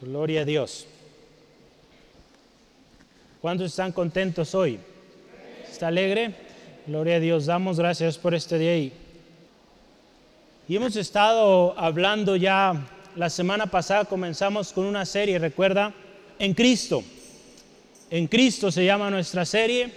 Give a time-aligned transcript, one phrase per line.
[0.00, 0.86] Gloria a Dios.
[3.40, 4.78] ¿Cuántos están contentos hoy?
[5.70, 6.34] ¿Está alegre?
[6.86, 7.46] Gloria a Dios.
[7.46, 8.92] Damos gracias por este día.
[10.68, 15.94] Y hemos estado hablando ya, la semana pasada comenzamos con una serie, recuerda,
[16.38, 17.02] en Cristo.
[18.10, 19.90] En Cristo se llama nuestra serie.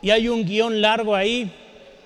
[0.00, 1.52] Y hay un guion largo ahí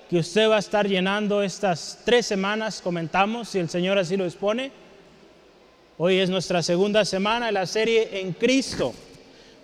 [0.09, 4.25] que usted va a estar llenando estas tres semanas, comentamos, si el Señor así lo
[4.25, 4.83] dispone.
[5.97, 8.93] Hoy es nuestra segunda semana de la serie en Cristo.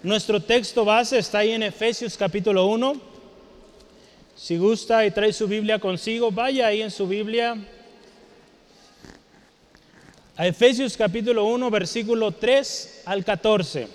[0.01, 3.01] Nuestro texto base está ahí en Efesios capítulo 1.
[4.37, 7.57] Si gusta y trae su Biblia consigo, vaya ahí en su Biblia.
[10.37, 13.89] A Efesios capítulo 1, versículo 3 al 14.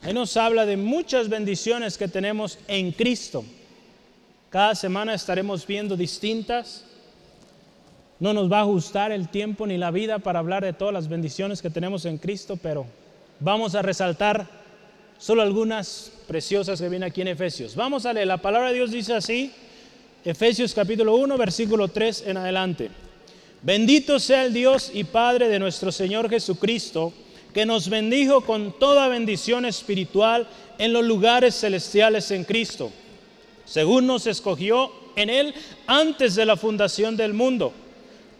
[0.00, 3.44] Ahí nos habla de muchas bendiciones que tenemos en Cristo.
[4.48, 6.82] Cada semana estaremos viendo distintas.
[8.20, 11.08] No nos va a ajustar el tiempo ni la vida para hablar de todas las
[11.08, 12.86] bendiciones que tenemos en Cristo, pero
[13.40, 14.46] vamos a resaltar
[15.18, 17.74] solo algunas preciosas que vienen aquí en Efesios.
[17.74, 19.52] Vamos a leer, la palabra de Dios dice así,
[20.24, 22.90] Efesios capítulo 1, versículo 3 en adelante.
[23.62, 27.12] Bendito sea el Dios y Padre de nuestro Señor Jesucristo,
[27.52, 30.46] que nos bendijo con toda bendición espiritual
[30.78, 32.90] en los lugares celestiales en Cristo
[33.64, 35.54] según nos escogió en Él
[35.86, 37.72] antes de la fundación del mundo,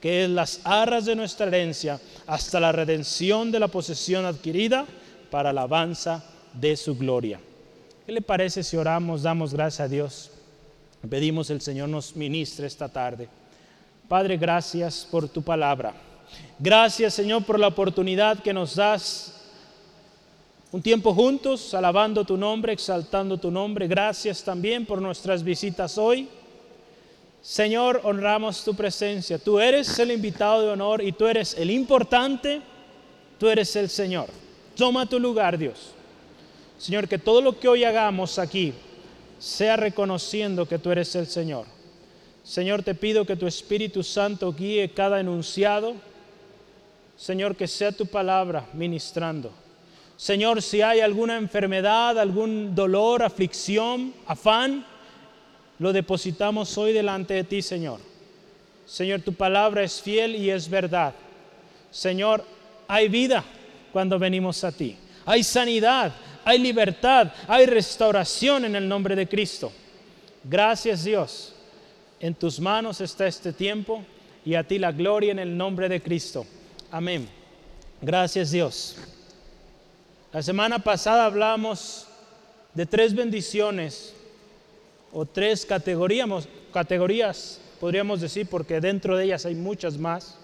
[0.00, 4.86] que es las arras de nuestra herencia, hasta la redención de la posesión adquirida
[5.30, 7.40] para la alabanza de su gloria.
[8.06, 10.30] ¿Qué le parece si oramos, damos gracias a Dios?
[11.08, 13.28] Pedimos el Señor nos ministre esta tarde.
[14.08, 15.94] Padre, gracias por tu palabra.
[16.58, 19.34] Gracias, Señor, por la oportunidad que nos das
[20.70, 23.86] un tiempo juntos, alabando tu nombre, exaltando tu nombre.
[23.86, 26.28] Gracias también por nuestras visitas hoy.
[27.40, 29.38] Señor, honramos tu presencia.
[29.38, 32.60] Tú eres el invitado de honor y tú eres el importante.
[33.38, 34.28] Tú eres el Señor.
[34.76, 35.92] Toma tu lugar, Dios.
[36.78, 38.72] Señor, que todo lo que hoy hagamos aquí
[39.38, 41.66] sea reconociendo que tú eres el Señor.
[42.42, 45.94] Señor, te pido que tu Espíritu Santo guíe cada enunciado.
[47.16, 49.50] Señor, que sea tu palabra ministrando.
[50.16, 54.84] Señor, si hay alguna enfermedad, algún dolor, aflicción, afán,
[55.78, 58.00] lo depositamos hoy delante de ti, Señor.
[58.86, 61.14] Señor, tu palabra es fiel y es verdad.
[61.90, 62.44] Señor,
[62.86, 63.44] hay vida
[63.92, 64.96] cuando venimos a ti.
[65.24, 66.12] Hay sanidad,
[66.44, 69.70] hay libertad, hay restauración en el nombre de Cristo.
[70.42, 71.54] Gracias Dios.
[72.20, 74.02] En tus manos está este tiempo
[74.44, 76.46] y a ti la gloria en el nombre de Cristo.
[76.90, 77.28] Amén.
[78.00, 78.96] Gracias Dios.
[80.32, 82.06] La semana pasada hablamos
[82.74, 84.14] de tres bendiciones
[85.12, 90.36] o tres categorías, categorías, podríamos decir, porque dentro de ellas hay muchas más.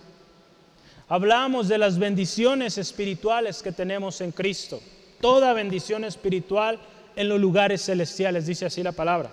[1.09, 4.81] Hablamos de las bendiciones espirituales que tenemos en Cristo.
[5.21, 6.79] Toda bendición espiritual
[7.17, 9.31] en los lugares celestiales, dice así la palabra.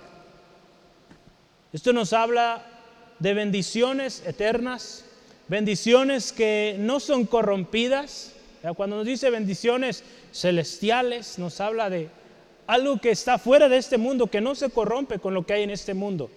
[1.74, 2.66] Esto nos habla
[3.20, 5.06] de bendiciones eternas,
[5.48, 8.34] bendiciones que no son corrompidas.
[8.76, 12.10] Cuando nos dice bendiciones celestiales, nos habla de
[12.72, 15.64] algo que está fuera de este mundo, que no se corrompe con lo que hay
[15.64, 16.32] en este mundo.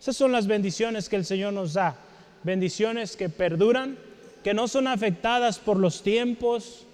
[0.00, 1.94] Esas son las bendiciones que el Señor nos da.
[2.42, 3.96] Bendiciones que perduran,
[4.42, 6.86] que no son afectadas por los tiempos,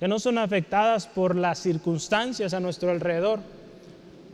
[0.00, 3.38] que no son afectadas por las circunstancias a nuestro alrededor.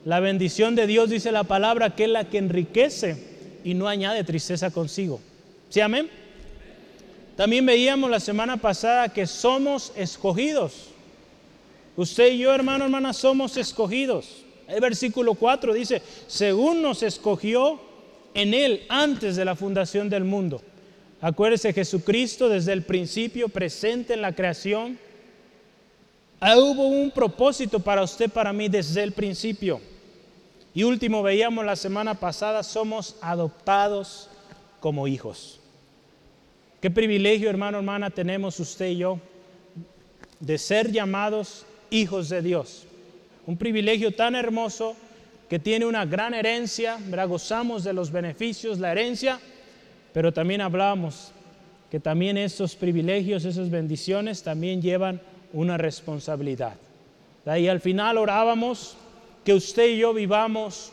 [0.06, 3.22] La bendición de Dios, dice la palabra, que es la que enriquece
[3.64, 5.20] y no añade tristeza consigo.
[5.68, 6.08] ¿Sí, amén?
[7.36, 10.88] También veíamos la semana pasada que somos escogidos.
[11.98, 14.44] Usted y yo, hermano, hermana, somos escogidos.
[14.68, 17.80] El versículo 4 dice, según nos escogió
[18.34, 20.62] en Él antes de la fundación del mundo.
[21.20, 24.96] Acuérdese, Jesucristo desde el principio presente en la creación.
[26.38, 29.80] Ah, hubo un propósito para usted, para mí, desde el principio.
[30.72, 34.30] Y último, veíamos la semana pasada, somos adoptados
[34.78, 35.58] como hijos.
[36.80, 39.18] Qué privilegio, hermano, hermana, tenemos usted y yo
[40.38, 42.85] de ser llamados hijos de Dios.
[43.46, 44.94] Un privilegio tan hermoso
[45.49, 49.40] que tiene una gran herencia, gozamos de los beneficios, la herencia,
[50.12, 51.32] pero también hablamos
[51.90, 55.20] que también esos privilegios, esas bendiciones también llevan
[55.52, 56.75] una responsabilidad.
[57.46, 58.96] Y al final orábamos
[59.44, 60.93] que usted y yo vivamos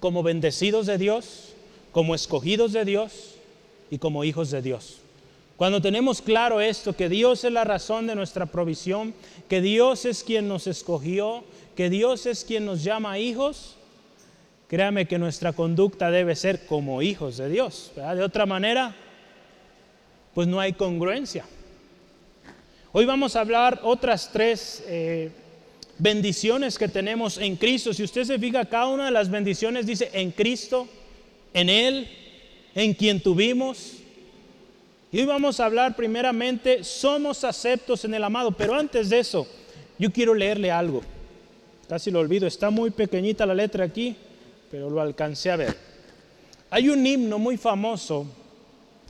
[0.00, 1.54] como bendecidos de Dios,
[1.92, 3.36] como escogidos de Dios
[3.90, 4.98] y como hijos de Dios.
[5.56, 9.14] Cuando tenemos claro esto, que Dios es la razón de nuestra provisión,
[9.48, 11.44] que Dios es quien nos escogió,
[11.76, 13.76] que Dios es quien nos llama hijos,
[14.68, 17.92] créame que nuestra conducta debe ser como hijos de Dios.
[17.94, 18.96] De otra manera,
[20.34, 21.44] pues no hay congruencia.
[22.90, 25.30] Hoy vamos a hablar otras tres eh,
[25.98, 27.94] bendiciones que tenemos en Cristo.
[27.94, 30.88] Si usted se fija, cada una de las bendiciones dice en Cristo,
[31.52, 32.08] en Él,
[32.74, 34.03] en quien tuvimos,
[35.14, 39.46] y hoy vamos a hablar primeramente, somos aceptos en el amado, pero antes de eso,
[39.96, 41.02] yo quiero leerle algo.
[41.88, 44.16] Casi lo olvido, está muy pequeñita la letra aquí,
[44.72, 45.76] pero lo alcancé a ver.
[46.68, 48.26] Hay un himno muy famoso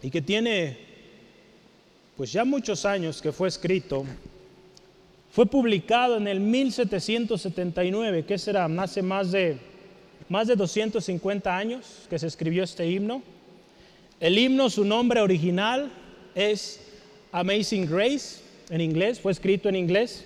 [0.03, 0.77] y que tiene
[2.19, 4.05] pues ya muchos años que fue escrito.
[5.33, 9.57] Fue publicado en el 1779, que será hace más de
[10.29, 13.23] más de 250 años que se escribió este himno.
[14.25, 15.91] El himno, su nombre original
[16.35, 16.81] es
[17.31, 18.41] Amazing Grace,
[18.71, 20.25] en inglés, fue escrito en inglés,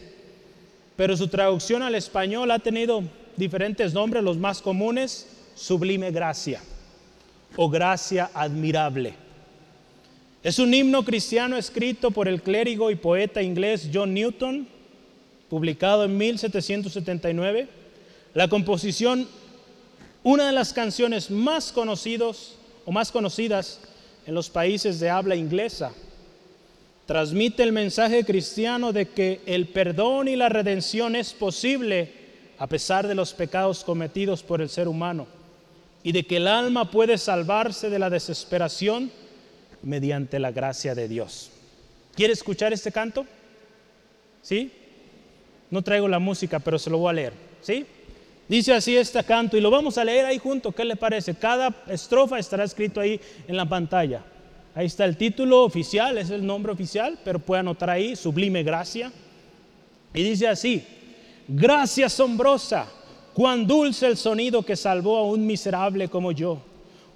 [0.95, 3.03] pero su traducción al español ha tenido
[3.37, 6.61] diferentes nombres, los más comunes, Sublime Gracia
[7.57, 9.15] o Gracia Admirable.
[10.45, 14.69] Es un himno cristiano escrito por el clérigo y poeta inglés John Newton,
[15.51, 17.67] publicado en 1779.
[18.35, 19.27] La composición,
[20.23, 22.58] una de las canciones más conocidos
[22.89, 23.81] o más conocidas
[24.27, 25.93] en los países de habla inglesa.
[27.05, 32.11] Transmite el mensaje cristiano de que el perdón y la redención es posible
[32.57, 35.27] a pesar de los pecados cometidos por el ser humano
[36.03, 39.13] y de que el alma puede salvarse de la desesperación
[39.83, 41.51] mediante la gracia de Dios.
[42.15, 43.27] ¿Quiere escuchar este canto?
[44.41, 44.73] ¿Sí?
[45.69, 47.33] No traigo la música, pero se lo voy a leer.
[47.61, 47.85] ¿Sí?
[48.49, 50.73] Dice así este canto y lo vamos a leer ahí junto.
[50.73, 51.35] ¿Qué le parece?
[51.35, 54.23] Cada estrofa estará escrito ahí en la pantalla.
[54.75, 59.13] Ahí está el título oficial, es el nombre oficial, pero puede anotar ahí, sublime gracia.
[60.15, 60.83] Y dice así,
[61.47, 62.87] gracia asombrosa,
[63.35, 66.59] cuán dulce el sonido que salvó a un miserable como yo.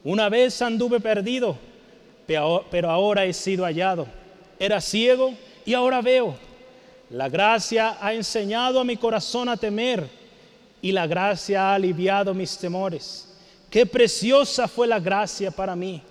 [0.04, 1.56] Una vez anduve perdido,
[2.26, 4.06] pero ahora he sido hallado.
[4.58, 5.32] Era ciego
[5.64, 6.34] y ahora veo.
[7.08, 10.21] La gracia ha enseñado a mi corazón a temer
[10.82, 13.28] y la gracia ha aliviado mis temores.
[13.70, 16.02] Qué preciosa fue la gracia para mí.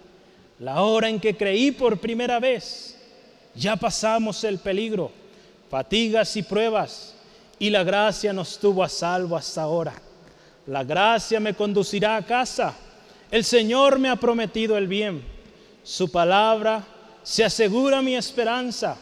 [0.59, 2.97] La hora en que creí por primera vez,
[3.53, 5.11] ya pasamos el peligro,
[5.69, 7.13] fatigas y pruebas,
[7.59, 9.93] y la gracia nos tuvo a salvo hasta ahora.
[10.67, 12.73] La gracia me conducirá a casa.
[13.29, 15.21] El Señor me ha prometido el bien.
[15.83, 16.83] Su palabra
[17.23, 18.97] se asegura mi esperanza.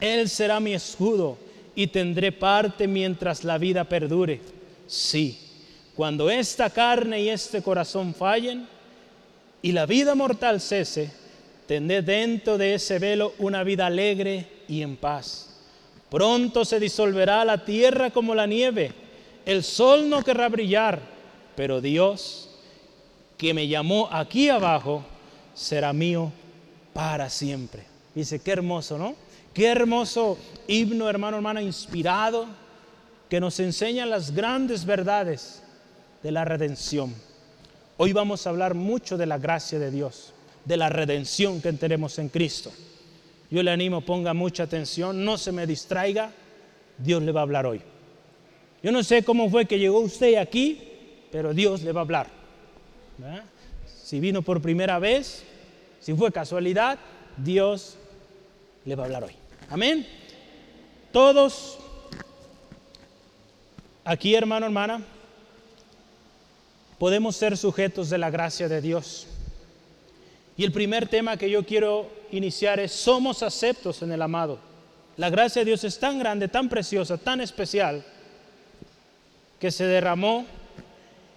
[0.00, 1.38] Él será mi escudo
[1.74, 4.57] y tendré parte mientras la vida perdure
[4.88, 5.38] Sí,
[5.94, 8.66] cuando esta carne y este corazón fallen
[9.60, 11.10] y la vida mortal cese,
[11.66, 15.60] tendré dentro de ese velo una vida alegre y en paz.
[16.08, 18.92] Pronto se disolverá la tierra como la nieve,
[19.44, 21.00] el sol no querrá brillar,
[21.54, 22.48] pero Dios,
[23.36, 25.04] que me llamó aquí abajo,
[25.52, 26.32] será mío
[26.94, 27.84] para siempre.
[28.14, 29.14] Dice, qué hermoso, ¿no?
[29.52, 32.46] Qué hermoso himno, hermano, hermana, inspirado
[33.28, 35.62] que nos enseña las grandes verdades
[36.22, 37.14] de la redención.
[37.96, 40.32] Hoy vamos a hablar mucho de la gracia de Dios,
[40.64, 42.72] de la redención que tenemos en Cristo.
[43.50, 46.30] Yo le animo, ponga mucha atención, no se me distraiga,
[46.98, 47.80] Dios le va a hablar hoy.
[48.82, 50.80] Yo no sé cómo fue que llegó usted aquí,
[51.32, 52.26] pero Dios le va a hablar.
[53.86, 55.44] Si vino por primera vez,
[56.00, 56.98] si fue casualidad,
[57.36, 57.96] Dios
[58.84, 59.34] le va a hablar hoy.
[59.68, 60.06] Amén.
[61.12, 61.78] Todos
[64.10, 65.02] Aquí, hermano, hermana,
[66.98, 69.26] podemos ser sujetos de la gracia de Dios.
[70.56, 74.60] Y el primer tema que yo quiero iniciar es, somos aceptos en el amado.
[75.18, 78.02] La gracia de Dios es tan grande, tan preciosa, tan especial,
[79.60, 80.46] que se derramó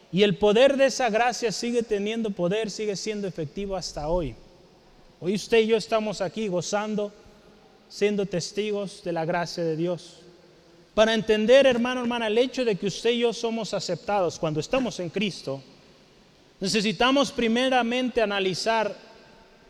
[0.09, 4.33] y el poder de esa gracia sigue teniendo poder, sigue siendo efectivo hasta hoy.
[5.19, 7.11] Hoy usted y yo estamos aquí gozando,
[7.89, 10.21] siendo testigos de la gracia de Dios.
[10.93, 14.99] Para entender, hermano, hermana, el hecho de que usted y yo somos aceptados cuando estamos
[14.99, 15.61] en Cristo,
[16.59, 18.93] necesitamos primeramente analizar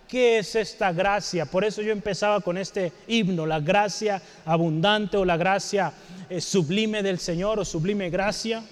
[0.08, 1.46] qué es esta gracia.
[1.46, 5.94] Por eso yo empezaba con este himno, la gracia abundante o la gracia
[6.30, 8.64] eh, sublime del Señor o sublime gracia.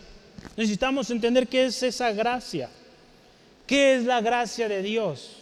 [0.58, 2.70] Necesitamos entender qué es esa gracia.
[3.68, 5.38] ¿Qué es la gracia de Dios?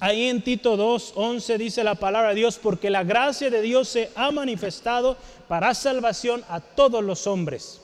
[0.00, 3.88] Ahí en Tito 2, 11 dice la palabra de Dios, porque la gracia de Dios
[3.88, 5.16] se ha manifestado
[5.46, 7.80] para salvación a todos los hombres.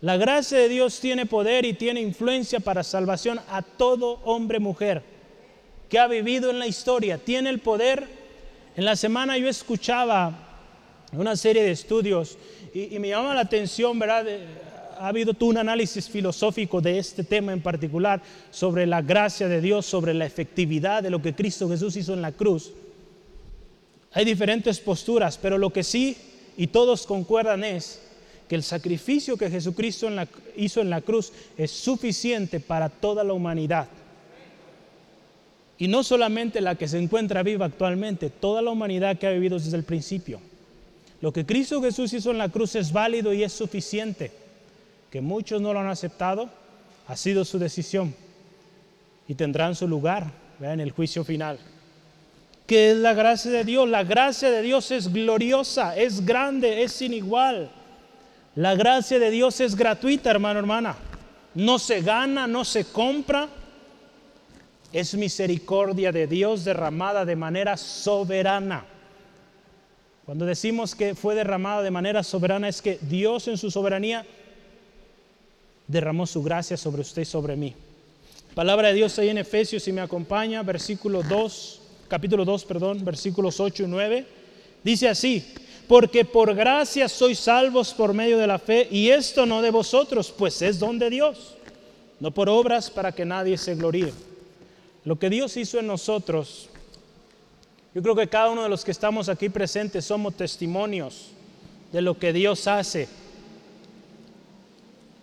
[0.00, 5.12] La gracia de Dios tiene poder y tiene influencia para salvación a todo hombre, mujer
[5.92, 7.18] que ha vivido en la historia.
[7.18, 8.08] Tiene el poder.
[8.74, 10.32] En la semana yo escuchaba
[11.12, 12.38] una serie de estudios
[12.72, 14.24] y, me llama la atención, ¿verdad?
[15.02, 19.60] Ha habido todo un análisis filosófico de este tema en particular, sobre la gracia de
[19.60, 22.70] Dios, sobre la efectividad de lo que Cristo Jesús hizo en la cruz.
[24.12, 26.16] Hay diferentes posturas, pero lo que sí,
[26.56, 28.00] y todos concuerdan, es
[28.48, 30.08] que el sacrificio que Jesucristo
[30.56, 33.88] hizo en la cruz es suficiente para toda la humanidad.
[35.78, 39.58] Y no solamente la que se encuentra viva actualmente, toda la humanidad que ha vivido
[39.58, 40.40] desde el principio.
[41.20, 44.41] Lo que Cristo Jesús hizo en la cruz es válido y es suficiente
[45.12, 46.48] que muchos no lo han aceptado,
[47.06, 48.14] ha sido su decisión
[49.28, 51.58] y tendrán su lugar en el juicio final.
[52.66, 53.86] ¿Qué es la gracia de Dios?
[53.90, 57.70] La gracia de Dios es gloriosa, es grande, es sin igual.
[58.54, 60.96] La gracia de Dios es gratuita, hermano, hermana.
[61.54, 63.50] No se gana, no se compra.
[64.94, 68.86] Es misericordia de Dios derramada de manera soberana.
[70.24, 74.24] Cuando decimos que fue derramada de manera soberana es que Dios en su soberanía
[75.92, 77.74] derramó su gracia sobre usted y sobre mí.
[78.54, 83.60] Palabra de Dios ahí en Efesios, si me acompaña, versículo 2, capítulo 2, perdón, versículos
[83.60, 84.26] 8 y 9.
[84.82, 85.44] Dice así,
[85.86, 90.32] porque por gracia sois salvos por medio de la fe, y esto no de vosotros,
[90.36, 91.54] pues es don de Dios,
[92.20, 94.12] no por obras para que nadie se gloríe.
[95.04, 96.68] Lo que Dios hizo en nosotros,
[97.94, 101.28] yo creo que cada uno de los que estamos aquí presentes somos testimonios
[101.92, 103.08] de lo que Dios hace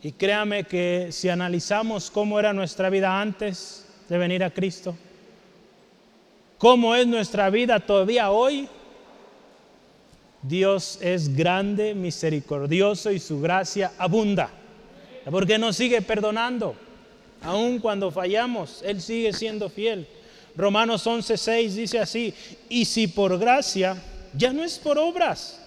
[0.01, 4.95] y créame que si analizamos cómo era nuestra vida antes de venir a Cristo,
[6.57, 8.67] cómo es nuestra vida todavía hoy,
[10.41, 14.49] Dios es grande, misericordioso y su gracia abunda.
[15.29, 16.75] Porque nos sigue perdonando.
[17.41, 20.07] Aun cuando fallamos, Él sigue siendo fiel.
[20.55, 22.33] Romanos 11:6 dice así,
[22.69, 24.01] y si por gracia,
[24.33, 25.59] ya no es por obras.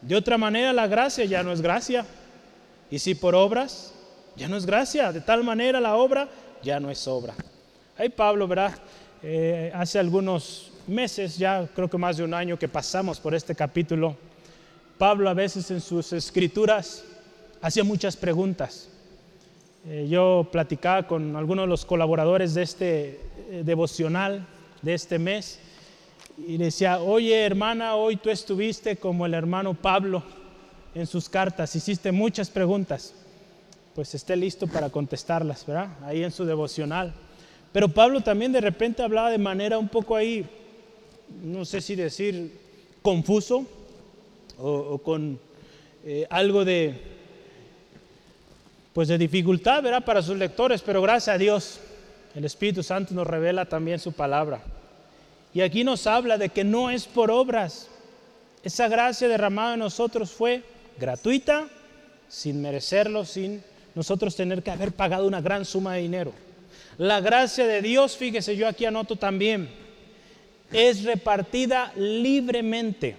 [0.00, 2.04] De otra manera la gracia ya no es gracia.
[2.90, 3.92] Y si por obras,
[4.36, 5.12] ya no es gracia.
[5.12, 6.28] De tal manera la obra
[6.62, 7.34] ya no es obra.
[7.98, 8.74] Ahí Pablo, ¿verdad?
[9.22, 13.54] Eh, hace algunos meses, ya creo que más de un año que pasamos por este
[13.54, 14.16] capítulo,
[14.98, 17.04] Pablo a veces en sus escrituras
[17.60, 18.88] hacía muchas preguntas.
[19.88, 24.46] Eh, yo platicaba con algunos de los colaboradores de este eh, devocional
[24.82, 25.60] de este mes
[26.38, 30.22] y decía, oye hermana, hoy tú estuviste como el hermano Pablo
[30.96, 33.12] en sus cartas, hiciste muchas preguntas,
[33.94, 35.90] pues esté listo para contestarlas, ¿verdad?
[36.02, 37.12] Ahí en su devocional.
[37.70, 40.46] Pero Pablo también de repente hablaba de manera un poco ahí,
[41.42, 42.50] no sé si decir
[43.02, 43.66] confuso
[44.56, 45.38] o, con
[46.02, 46.98] eh, algo de,
[48.94, 50.02] pues de dificultad, ¿verdad?
[50.02, 51.78] Para sus lectores, pero gracias a Dios,
[52.34, 54.62] el Espíritu Santo nos revela también su palabra.
[55.52, 57.88] Y aquí nos habla de que no es por obras.
[58.62, 60.62] Esa gracia derramada en nosotros fue
[60.98, 61.68] gratuita,
[62.28, 63.62] sin merecerlo, sin
[63.94, 66.32] nosotros tener que haber pagado una gran suma de dinero.
[66.98, 69.68] La gracia de Dios, fíjese, yo aquí anoto también,
[70.72, 73.16] es repartida libremente.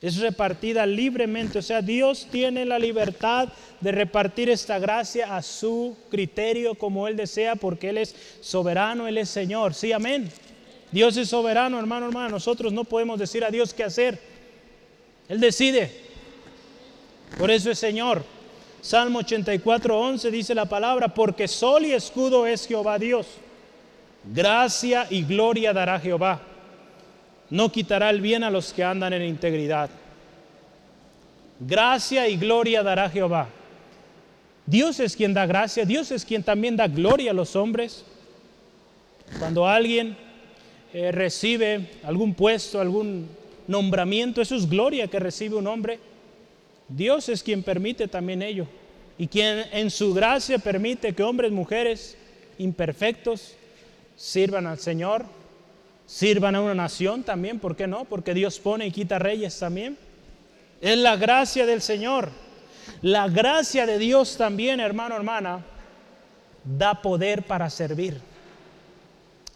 [0.00, 1.58] Es repartida libremente.
[1.58, 3.48] O sea, Dios tiene la libertad
[3.80, 9.18] de repartir esta gracia a su criterio como Él desea, porque Él es soberano, Él
[9.18, 9.74] es Señor.
[9.74, 10.30] Sí, amén.
[10.92, 12.30] Dios es soberano, hermano, hermano.
[12.30, 14.18] Nosotros no podemos decir a Dios qué hacer.
[15.28, 16.05] Él decide.
[17.38, 18.24] Por eso es Señor.
[18.80, 23.26] Salmo 84, 11 dice la palabra, porque sol y escudo es Jehová Dios.
[24.32, 26.40] Gracia y gloria dará Jehová.
[27.50, 29.90] No quitará el bien a los que andan en integridad.
[31.60, 33.48] Gracia y gloria dará Jehová.
[34.66, 38.04] Dios es quien da gracia, Dios es quien también da gloria a los hombres.
[39.38, 40.16] Cuando alguien
[40.92, 43.28] eh, recibe algún puesto, algún
[43.68, 46.00] nombramiento, eso es gloria que recibe un hombre.
[46.88, 48.66] Dios es quien permite también ello
[49.18, 52.16] y quien en su gracia permite que hombres, mujeres
[52.58, 53.54] imperfectos
[54.16, 55.26] sirvan al Señor,
[56.06, 58.04] sirvan a una nación también, ¿por qué no?
[58.04, 59.96] Porque Dios pone y quita reyes también.
[60.80, 62.30] Es la gracia del Señor.
[63.02, 65.64] La gracia de Dios también, hermano, hermana,
[66.64, 68.20] da poder para servir.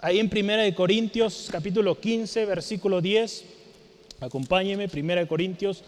[0.00, 3.44] Ahí en 1 Corintios capítulo 15, versículo 10,
[4.20, 5.84] acompáñeme, 1 Corintios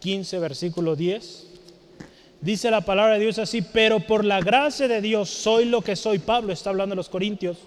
[0.00, 1.46] 15, versículo 10.
[2.40, 5.94] Dice la palabra de Dios así, pero por la gracia de Dios soy lo que
[5.94, 6.18] soy.
[6.18, 7.58] Pablo está hablando a los Corintios.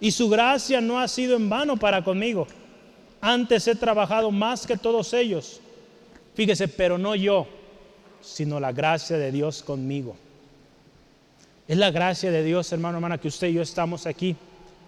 [0.00, 2.46] Y su gracia no ha sido en vano para conmigo.
[3.20, 5.60] Antes he trabajado más que todos ellos.
[6.34, 7.46] Fíjese, pero no yo,
[8.20, 10.16] sino la gracia de Dios conmigo.
[11.68, 14.36] Es la gracia de Dios, hermano, hermana, que usted y yo estamos aquí.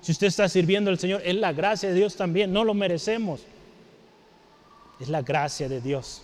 [0.01, 2.53] Si usted está sirviendo al Señor, es la gracia de Dios también.
[2.53, 3.41] No lo merecemos.
[5.01, 6.23] Es la gracia de Dios.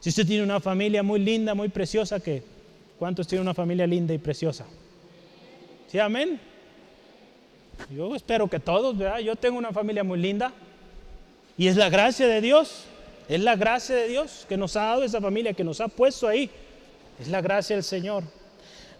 [0.00, 2.42] Si usted tiene una familia muy linda, muy preciosa, que
[2.98, 4.64] ¿cuántos tienen una familia linda y preciosa?
[5.88, 6.40] ¿Sí, amén?
[7.90, 9.18] Yo espero que todos, ¿verdad?
[9.18, 10.52] Yo tengo una familia muy linda
[11.56, 12.84] y es la gracia de Dios,
[13.28, 16.28] es la gracia de Dios que nos ha dado esa familia, que nos ha puesto
[16.28, 16.50] ahí.
[17.20, 18.22] Es la gracia del Señor.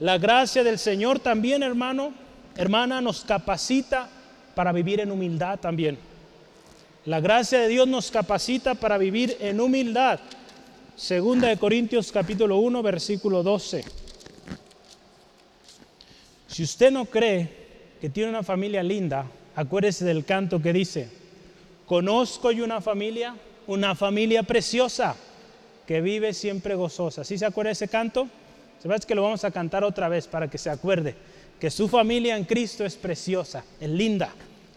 [0.01, 2.13] La gracia del Señor también, hermano,
[2.57, 4.09] hermana, nos capacita
[4.55, 5.99] para vivir en humildad también.
[7.05, 10.21] La gracia de Dios nos capacita para vivir en humildad.
[10.99, 13.85] Segunda de Corintios capítulo 1 versículo 12.
[16.49, 17.49] Si usted no cree
[18.01, 19.25] que tiene una familia linda,
[19.55, 21.09] acuérdese del canto que dice,
[21.87, 23.37] conozco yo una familia,
[23.69, 25.15] una familia preciosa
[25.87, 27.23] que vive siempre gozosa.
[27.23, 28.29] ¿Sí se acuerda de ese canto?
[28.83, 31.15] Se que lo vamos a cantar otra vez para que se acuerde
[31.61, 34.33] que su familia en Cristo es preciosa, es linda.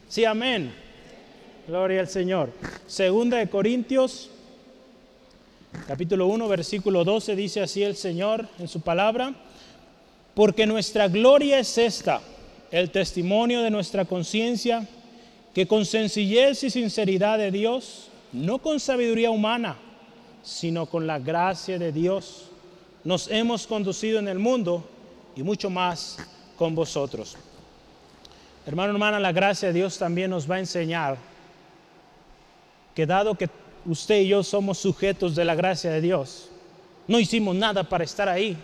[0.08, 0.72] Sí, amén.
[1.67, 2.52] Gloria al Señor.
[2.86, 4.30] Segunda de Corintios
[5.88, 9.34] capítulo 1, versículo 12, dice así el Señor en su palabra,
[10.34, 12.21] porque nuestra gloria es esta,
[12.71, 14.88] el testimonio de nuestra conciencia,
[15.53, 19.77] que con sencillez y sinceridad de Dios, no con sabiduría humana,
[20.43, 22.49] sino con la gracia de Dios,
[23.03, 24.84] nos hemos conducido en el mundo
[25.36, 26.17] y mucho más
[26.57, 27.36] con vosotros.
[28.65, 31.17] Hermano, hermana, la gracia de Dios también nos va a enseñar
[32.93, 33.49] que dado que
[33.86, 36.50] usted y yo somos sujetos de la gracia de Dios.
[37.08, 38.58] No hicimos nada para estar ahí,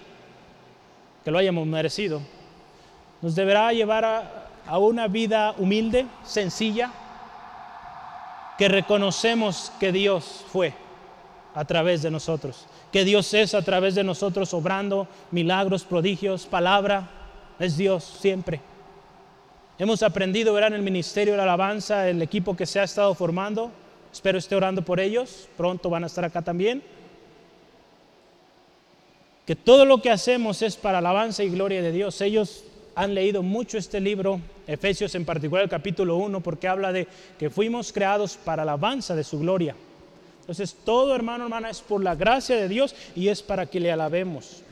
[1.23, 2.21] que lo hayamos merecido.
[3.21, 6.91] Nos deberá llevar a, una vida humilde, sencilla,
[8.57, 10.73] que reconocemos que Dios fue
[11.55, 17.09] a través de nosotros, que Dios es a través de nosotros obrando milagros, prodigios, palabra,
[17.59, 18.61] es Dios siempre.
[19.79, 23.13] Hemos aprendido, ver en el ministerio de la alabanza, el equipo que se ha estado
[23.13, 23.71] formando,
[24.17, 25.47] Espero esté orando por ellos.
[25.55, 26.81] Pronto van a estar acá también.
[29.45, 32.19] Que todo lo que hacemos es para alabanza y gloria de Dios.
[32.21, 32.63] Ellos
[32.95, 37.51] han leído mucho este libro, Efesios en particular el capítulo 1, porque habla de que
[37.51, 39.75] fuimos creados para alabanza de su gloria.
[40.39, 43.91] Entonces todo hermano, hermana, es por la gracia de Dios y es para que le
[43.91, 44.63] alabemos.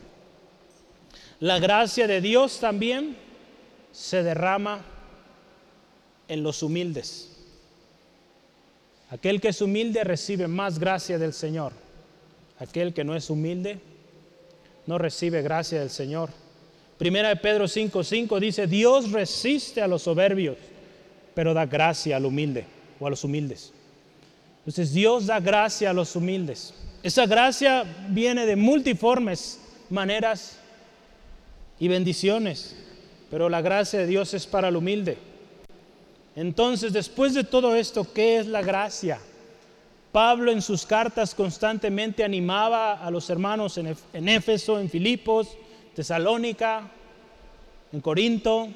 [1.38, 3.16] La gracia de Dios también
[3.92, 4.80] se derrama
[6.26, 7.35] en los humildes.
[9.10, 11.72] Aquel que es humilde recibe más gracia del Señor.
[12.58, 13.78] Aquel que no es humilde
[14.86, 16.30] no recibe gracia del Señor.
[16.98, 20.56] Primera de Pedro 5:5 dice, Dios resiste a los soberbios,
[21.34, 22.64] pero da gracia al humilde
[22.98, 23.72] o a los humildes.
[24.58, 26.74] Entonces Dios da gracia a los humildes.
[27.02, 30.58] Esa gracia viene de multiformes maneras
[31.78, 32.74] y bendiciones,
[33.30, 35.18] pero la gracia de Dios es para el humilde.
[36.36, 39.18] Entonces, después de todo esto, ¿qué es la gracia?
[40.12, 45.48] Pablo en sus cartas constantemente animaba a los hermanos en, Éfeso, en Filipos,
[45.94, 46.90] Tesalónica,
[47.90, 48.68] en Corinto,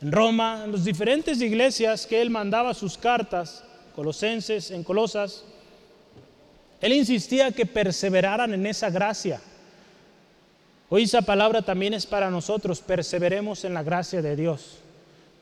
[0.00, 3.62] en Roma, en las diferentes iglesias que él mandaba sus cartas,
[3.94, 5.44] colosenses, en Colosas.
[6.80, 9.40] Él insistía que perseveraran en esa gracia.
[10.88, 14.83] Hoy esa palabra también es para nosotros, perseveremos en la gracia de Dios.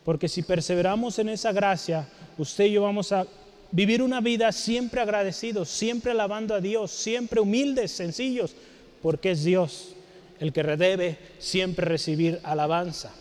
[0.05, 3.27] Porque si perseveramos en esa gracia, usted y yo vamos a
[3.71, 8.55] vivir una vida siempre agradecidos, siempre alabando a Dios, siempre humildes, sencillos,
[9.01, 9.95] porque es Dios
[10.41, 13.13] el que debe siempre recibir alabanza.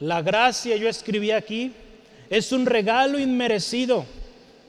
[0.00, 1.72] La gracia, yo escribí aquí,
[2.30, 4.06] es un regalo inmerecido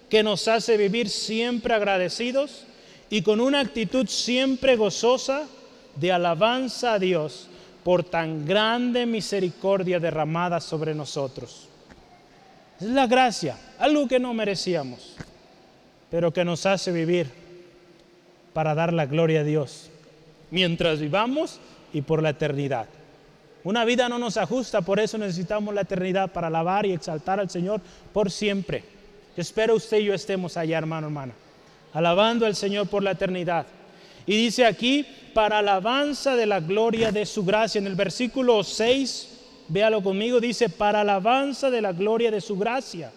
[0.09, 2.65] que nos hace vivir siempre agradecidos
[3.09, 5.47] y con una actitud siempre gozosa
[5.95, 7.47] de alabanza a Dios
[7.83, 11.67] por tan grande misericordia derramada sobre nosotros.
[12.79, 15.15] Es la gracia, algo que no merecíamos,
[16.09, 17.29] pero que nos hace vivir
[18.53, 19.89] para dar la gloria a Dios,
[20.51, 21.59] mientras vivamos
[21.91, 22.87] y por la eternidad.
[23.63, 27.49] Una vida no nos ajusta, por eso necesitamos la eternidad para alabar y exaltar al
[27.49, 28.83] Señor por siempre.
[29.37, 31.33] espero usted y yo estemos allá, hermano, hermana,
[31.93, 33.65] alabando al Señor por la eternidad.
[34.25, 37.79] Y dice aquí, para alabanza de la gloria de su gracia.
[37.79, 39.29] En el versículo 6,
[39.67, 43.11] véalo conmigo, dice, para alabanza de la gloria de su gracia.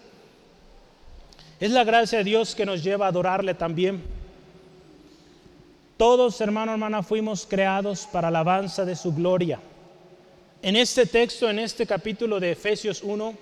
[1.59, 4.01] Es la gracia de Dios que nos lleva a adorarle también.
[5.97, 9.59] Todos, hermano, hermana, fuimos creados para alabanza de su gloria.
[10.61, 13.35] En este texto, en este capítulo de Efesios 1,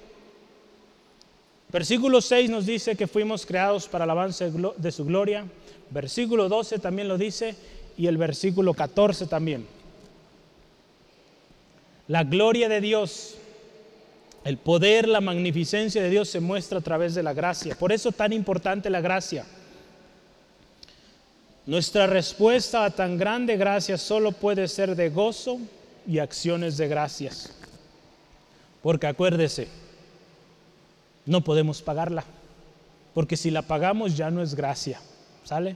[1.70, 5.46] versículo 6 nos dice que fuimos creados para alabanza de su gloria.
[5.90, 7.56] Versículo 12 también lo dice
[7.97, 9.65] y el versículo 14 también.
[12.08, 13.36] La gloria de Dios,
[14.43, 17.75] el poder, la magnificencia de Dios se muestra a través de la gracia.
[17.75, 19.45] Por eso tan importante la gracia.
[21.65, 25.58] Nuestra respuesta a tan grande gracia solo puede ser de gozo
[26.08, 27.51] y acciones de gracias.
[28.84, 29.67] Porque acuérdese,
[31.25, 32.23] no podemos pagarla.
[33.15, 35.01] Porque si la pagamos ya no es gracia.
[35.43, 35.75] ¿Sale?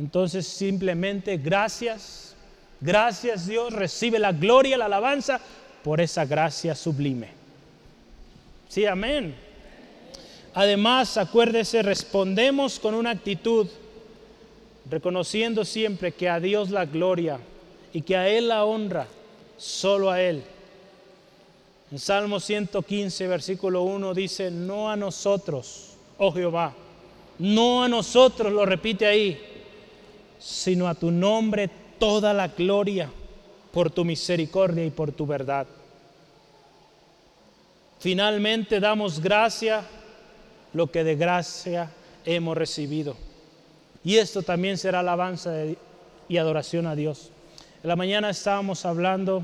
[0.00, 2.34] Entonces simplemente gracias,
[2.80, 5.38] gracias Dios, recibe la gloria, la alabanza
[5.84, 7.28] por esa gracia sublime.
[8.66, 9.34] Sí, amén.
[10.54, 13.68] Además, acuérdese, respondemos con una actitud
[14.90, 17.38] reconociendo siempre que a Dios la gloria
[17.92, 19.06] y que a Él la honra,
[19.58, 20.42] solo a Él.
[21.92, 26.72] En Salmo 115, versículo 1 dice, no a nosotros, oh Jehová,
[27.38, 29.49] no a nosotros, lo repite ahí,
[30.40, 33.10] sino a tu nombre toda la gloria
[33.72, 35.66] por tu misericordia y por tu verdad.
[38.00, 39.84] Finalmente damos gracia
[40.72, 41.90] lo que de gracia
[42.24, 43.16] hemos recibido.
[44.02, 45.52] Y esto también será alabanza
[46.28, 47.30] y adoración a Dios.
[47.82, 49.42] En la mañana estábamos hablando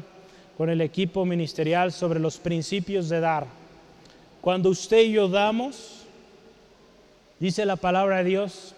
[0.56, 3.46] con el equipo ministerial sobre los principios de dar.
[4.40, 6.06] Cuando usted y yo damos,
[7.38, 8.75] dice la palabra de Dios,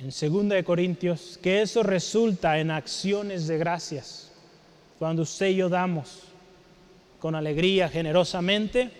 [0.00, 4.30] en 2 de Corintios que eso resulta en acciones de gracias.
[4.98, 6.20] Cuando usted y yo damos
[7.18, 8.90] con alegría, generosamente,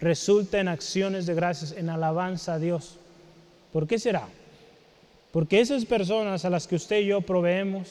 [0.00, 2.96] resulta en acciones de gracias, en alabanza a Dios.
[3.72, 4.26] ¿Por qué será?
[5.30, 7.88] Porque esas personas a las que usted y yo proveemos,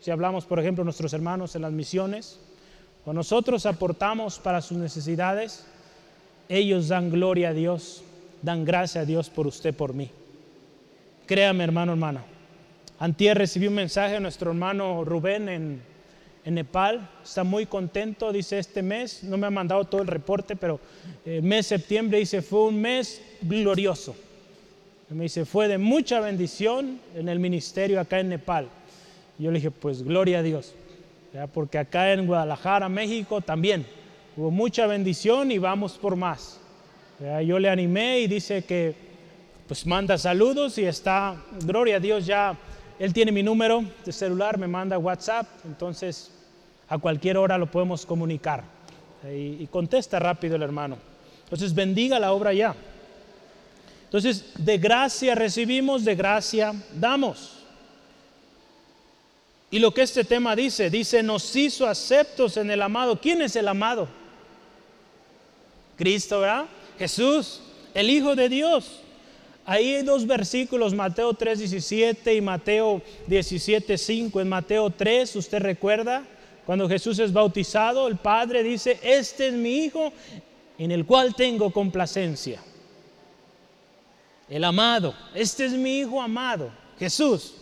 [0.00, 2.40] si hablamos por ejemplo nuestros hermanos en las misiones,
[3.04, 5.64] o nosotros aportamos para sus necesidades,
[6.48, 8.02] ellos dan gloria a Dios,
[8.42, 10.10] dan gracia a Dios por usted, por mí.
[11.28, 12.24] Créame, hermano, hermana.
[12.98, 15.82] Antier recibí un mensaje de nuestro hermano Rubén en,
[16.46, 17.06] Nepal.
[17.22, 19.22] Está muy contento, dice este mes.
[19.22, 20.80] No me ha mandado todo el reporte, pero
[21.26, 24.16] el mes de septiembre dice fue un mes glorioso.
[25.10, 28.66] Me dice, fue de mucha bendición en el ministerio acá en Nepal.
[29.38, 30.74] yo le dije, pues gloria a Dios.
[31.52, 33.84] Porque acá en Guadalajara, México, también
[34.34, 36.58] hubo mucha bendición y vamos por más.
[37.44, 39.07] Yo le animé y dice que
[39.68, 42.56] pues manda saludos y está, gloria a Dios, ya
[42.98, 46.32] él tiene mi número de celular, me manda WhatsApp, entonces
[46.88, 48.64] a cualquier hora lo podemos comunicar.
[49.24, 50.96] Y, y contesta rápido el hermano.
[51.44, 52.74] Entonces bendiga la obra ya.
[54.04, 57.58] Entonces, de gracia recibimos, de gracia damos.
[59.70, 63.20] Y lo que este tema dice, dice, nos hizo aceptos en el amado.
[63.20, 64.08] ¿Quién es el amado?
[65.96, 66.64] Cristo, ¿verdad?
[66.98, 67.60] Jesús,
[67.92, 69.02] el Hijo de Dios.
[69.70, 74.40] Ahí hay dos versículos, Mateo 3:17 y Mateo 17:5.
[74.40, 76.24] En Mateo 3, usted recuerda,
[76.64, 80.10] cuando Jesús es bautizado, el Padre dice, este es mi Hijo
[80.78, 82.62] en el cual tengo complacencia.
[84.48, 87.56] El amado, este es mi Hijo amado, Jesús.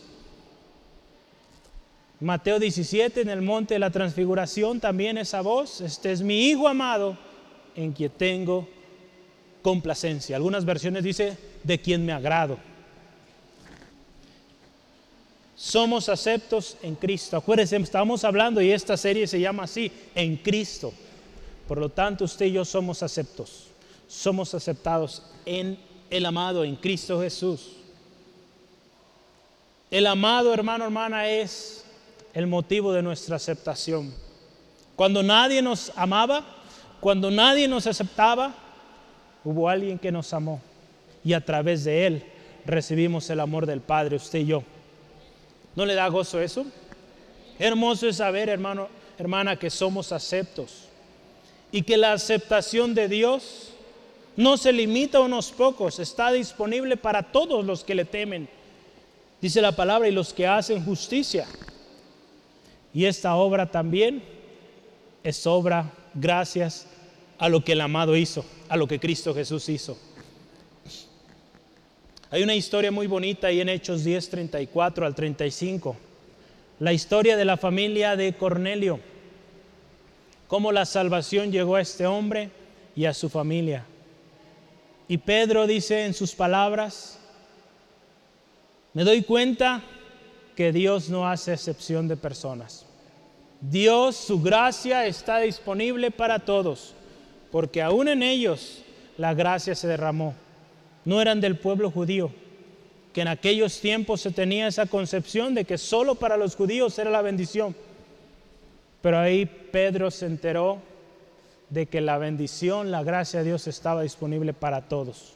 [2.21, 6.69] Mateo 17, en el monte de la transfiguración, también esa voz, este es mi Hijo
[6.69, 7.19] amado
[7.75, 8.76] en quien tengo
[9.67, 10.37] complacencia.
[10.37, 12.57] Algunas versiones dice de quien me agrado.
[15.57, 17.37] Somos aceptos en Cristo.
[17.37, 20.93] Acuérdense, estamos hablando y esta serie se llama así, en Cristo.
[21.67, 23.67] Por lo tanto, usted y yo somos aceptos.
[24.07, 25.77] Somos aceptados en
[26.11, 27.73] el amado, en Cristo Jesús.
[29.91, 31.85] El amado, hermano, hermana, es
[32.35, 34.15] el motivo de nuestra aceptación.
[34.95, 36.45] Cuando nadie nos amaba,
[37.01, 38.55] cuando nadie nos aceptaba,
[39.47, 40.61] Hubo alguien que nos amó
[41.23, 42.25] y a través de él
[42.65, 44.65] recibimos el amor del Padre, usted y yo.
[45.77, 46.67] ¿No le da gozo eso?
[47.57, 50.89] Hermoso es saber, hermano, hermana, que somos aceptos
[51.71, 53.71] y que la aceptación de Dios
[54.37, 58.49] no se limita a unos pocos, está disponible para todos los que le temen.
[59.41, 61.47] Dice la palabra, y los que hacen justicia.
[62.93, 64.25] Y esta obra también
[65.23, 66.89] es obra gracias
[67.39, 69.99] a lo que el amado hizo, a lo que Cristo Jesús hizo.
[72.31, 75.97] Hay una historia muy bonita ahí en Hechos 10, 34 al 35.
[76.81, 79.01] La historia de la familia de Cornelio.
[80.49, 82.51] Cómo la salvación llegó a este hombre
[82.95, 83.85] y a su familia.
[85.09, 87.19] Y Pedro dice en sus palabras,
[88.93, 89.83] me doy cuenta
[90.57, 92.87] que Dios no hace excepción de personas.
[93.61, 96.95] Dios, su gracia está disponible para todos,
[97.51, 98.83] porque aún en ellos
[99.17, 100.35] la gracia se derramó.
[101.05, 102.31] No eran del pueblo judío,
[103.13, 107.11] que en aquellos tiempos se tenía esa concepción de que solo para los judíos era
[107.11, 107.75] la bendición.
[109.01, 110.81] Pero ahí Pedro se enteró
[111.71, 115.35] de que la bendición, la gracia de Dios estaba disponible para todos.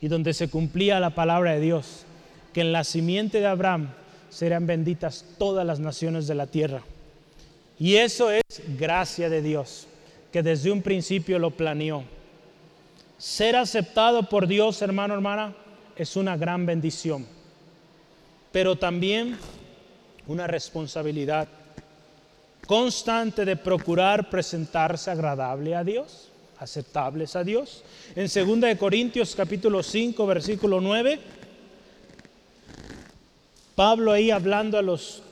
[0.00, 2.04] Y donde se cumplía la palabra de Dios,
[2.52, 3.90] que en la simiente de Abraham
[4.30, 6.82] serán benditas todas las naciones de la tierra.
[7.78, 8.42] Y eso es
[8.78, 9.86] gracia de Dios,
[10.32, 12.04] que desde un principio lo planeó.
[13.18, 15.54] Ser aceptado por Dios, hermano, hermana,
[15.96, 17.26] es una gran bendición,
[18.52, 19.36] pero también
[20.26, 21.48] una responsabilidad
[22.66, 27.82] constante de procurar presentarse agradable a Dios, aceptables a Dios.
[28.14, 28.28] En
[28.60, 31.18] 2 Corintios capítulo 5, versículo 9,
[33.74, 35.22] Pablo ahí hablando a los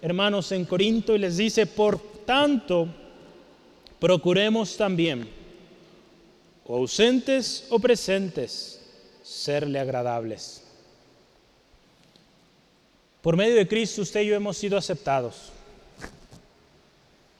[0.00, 2.88] hermanos en Corinto y les dice, por tanto,
[4.04, 5.26] procuremos también,
[6.66, 8.78] o ausentes o presentes,
[9.22, 10.62] serle agradables.
[13.22, 15.52] Por medio de Cristo usted y yo hemos sido aceptados.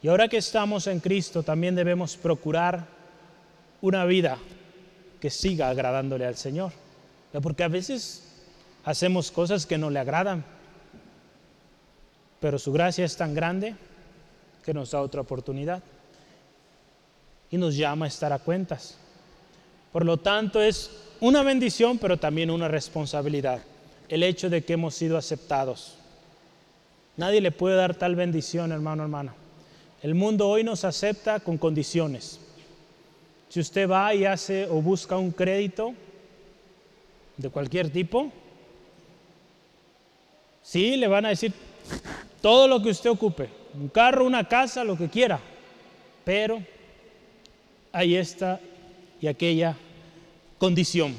[0.01, 2.87] Y ahora que estamos en Cristo también debemos procurar
[3.83, 4.39] una vida
[5.21, 6.73] que siga agradándole al Señor.
[7.43, 8.25] Porque a veces
[8.87, 10.43] hacemos cosas que no le agradan
[12.41, 13.77] pero su gracia es tan grande
[14.65, 15.83] que nos da otra oportunidad
[17.55, 18.97] y nos llama a estar a cuentas.
[19.93, 20.91] Por lo tanto, es
[21.21, 23.61] una bendición, pero también una responsabilidad,
[24.09, 25.95] el hecho de que hemos sido aceptados.
[27.17, 29.37] Nadie le puede dar tal bendición, hermano, hermana.
[30.03, 32.41] El mundo hoy nos acepta con condiciones.
[33.49, 35.95] Si usted va y hace o busca un crédito
[37.37, 38.33] de cualquier tipo,
[40.61, 41.53] sí, le van a decir,
[42.43, 45.39] todo lo que usted ocupe, un carro, una casa, lo que quiera,
[46.25, 46.74] pero
[47.95, 48.61] hay esta
[49.21, 49.77] y aquella
[50.59, 51.15] condición.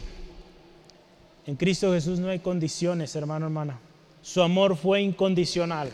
[1.48, 3.80] En Cristo Jesús no hay condiciones, hermano, hermana.
[4.22, 5.90] Su amor fue incondicional.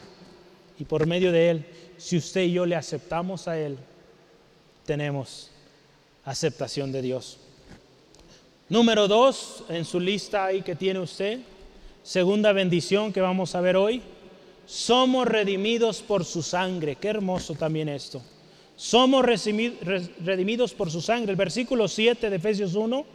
[0.80, 1.66] Y por medio de Él,
[1.98, 3.78] si usted y yo le aceptamos a Él,
[4.84, 5.52] tenemos
[6.26, 7.38] aceptación de Dios.
[8.68, 11.42] Número dos, en su lista ahí que tiene usted,
[12.02, 14.02] segunda bendición que vamos a ver hoy,
[14.66, 16.96] somos redimidos por su sangre.
[16.96, 18.24] Qué hermoso también esto.
[18.82, 21.30] Somos redimidos por su sangre.
[21.30, 23.06] El versículo 7 de Efesios 1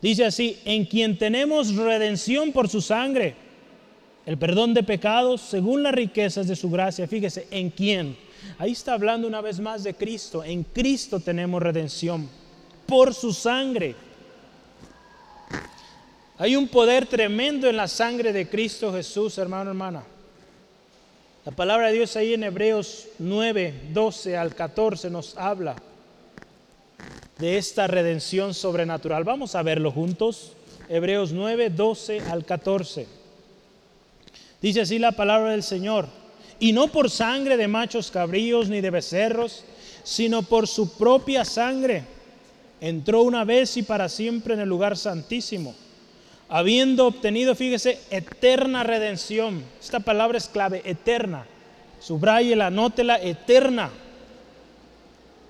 [0.00, 3.34] dice así, en quien tenemos redención por su sangre,
[4.24, 7.06] el perdón de pecados según las riquezas de su gracia.
[7.06, 8.16] Fíjese, en quién.
[8.56, 10.42] Ahí está hablando una vez más de Cristo.
[10.42, 12.26] En Cristo tenemos redención
[12.86, 13.94] por su sangre.
[16.38, 20.04] Hay un poder tremendo en la sangre de Cristo Jesús, hermano, hermana.
[21.46, 25.76] La palabra de Dios ahí en Hebreos 9, 12 al 14 nos habla
[27.38, 29.22] de esta redención sobrenatural.
[29.22, 30.54] Vamos a verlo juntos.
[30.88, 33.06] Hebreos 9, 12 al 14.
[34.60, 36.08] Dice así la palabra del Señor.
[36.58, 39.64] Y no por sangre de machos cabríos ni de becerros,
[40.02, 42.02] sino por su propia sangre.
[42.80, 45.76] Entró una vez y para siempre en el lugar santísimo
[46.48, 49.64] habiendo obtenido, fíjese, eterna redención.
[49.80, 51.46] Esta palabra es clave, eterna.
[52.00, 53.90] Subrayela, anótela, eterna.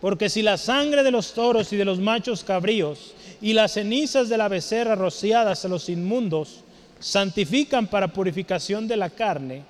[0.00, 4.28] Porque si la sangre de los toros y de los machos cabríos y las cenizas
[4.28, 6.60] de la becerra rociadas a los inmundos
[6.98, 9.64] santifican para purificación de la carne,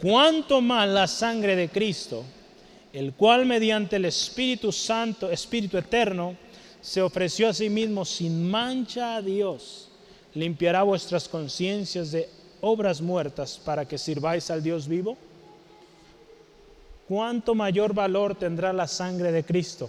[0.00, 2.24] cuánto más la sangre de Cristo,
[2.92, 6.36] el cual mediante el Espíritu Santo, Espíritu Eterno,
[6.80, 9.87] se ofreció a sí mismo sin mancha a Dios
[10.38, 12.28] limpiará vuestras conciencias de
[12.60, 15.16] obras muertas para que sirváis al Dios vivo?
[17.08, 19.88] ¿Cuánto mayor valor tendrá la sangre de Cristo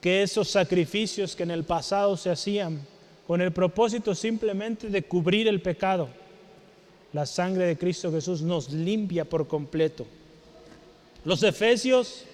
[0.00, 2.80] que esos sacrificios que en el pasado se hacían
[3.26, 6.08] con el propósito simplemente de cubrir el pecado?
[7.16, 10.06] la sangre de Cristo Jesús nos limpia por completo.
[11.24, 12.24] Los efesios,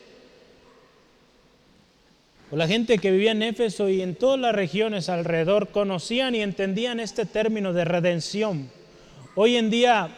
[2.52, 6.42] o la gente que vivía en Éfeso y en todas las regiones alrededor, conocían y
[6.42, 8.68] entendían este término de redención.
[9.34, 10.10] Hoy en día,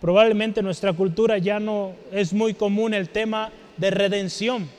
[0.00, 4.70] probablemente nuestra cultura ya no es muy común el tema de redención,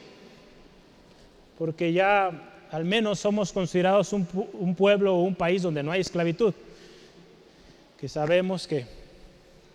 [1.59, 2.31] porque ya
[2.71, 6.55] al menos somos considerados un, un pueblo o un país donde no hay esclavitud,
[7.99, 8.87] que sabemos que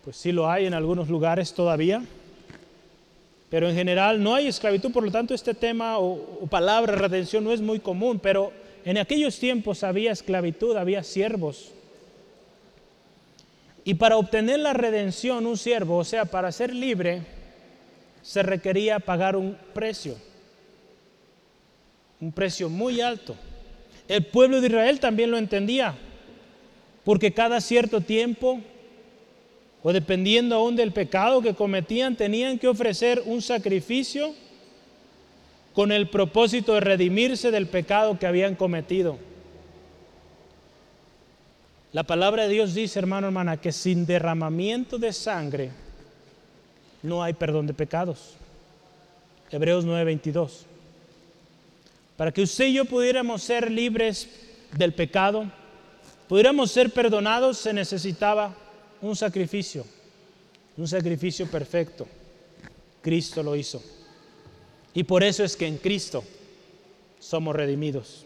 [0.03, 2.03] pues sí lo hay en algunos lugares todavía,
[3.49, 7.53] pero en general no hay esclavitud, por lo tanto este tema o, palabra redención no
[7.53, 8.51] es muy común, pero
[8.85, 11.71] en aquellos tiempos había esclavitud, había siervos.
[13.83, 17.21] Y para obtener la redención, un siervo, o sea, para ser libre,
[18.21, 20.17] se requería pagar un precio
[22.19, 23.35] un precio muy alto.
[24.07, 25.95] El pueblo de Israel también lo entendía,
[27.03, 28.59] porque cada cierto tiempo,
[29.87, 34.33] o dependiendo aún del pecado que cometían, tenían que ofrecer un sacrificio
[35.73, 39.17] con el propósito de redimirse del pecado que habían cometido.
[41.93, 45.71] La palabra de Dios dice, hermano, hermana, que sin derramamiento de sangre
[47.01, 48.33] no hay perdón de pecados.
[49.51, 50.65] Hebreos 9:22.
[52.17, 54.27] Para que usted y yo pudiéramos ser libres
[54.73, 55.49] del pecado,
[56.27, 58.53] pudiéramos ser perdonados, se necesitaba
[59.01, 59.85] un sacrificio,
[60.77, 62.07] un sacrificio perfecto.
[63.01, 63.81] Cristo lo hizo.
[64.93, 66.23] Y por eso es que en Cristo
[67.19, 68.25] somos redimidos.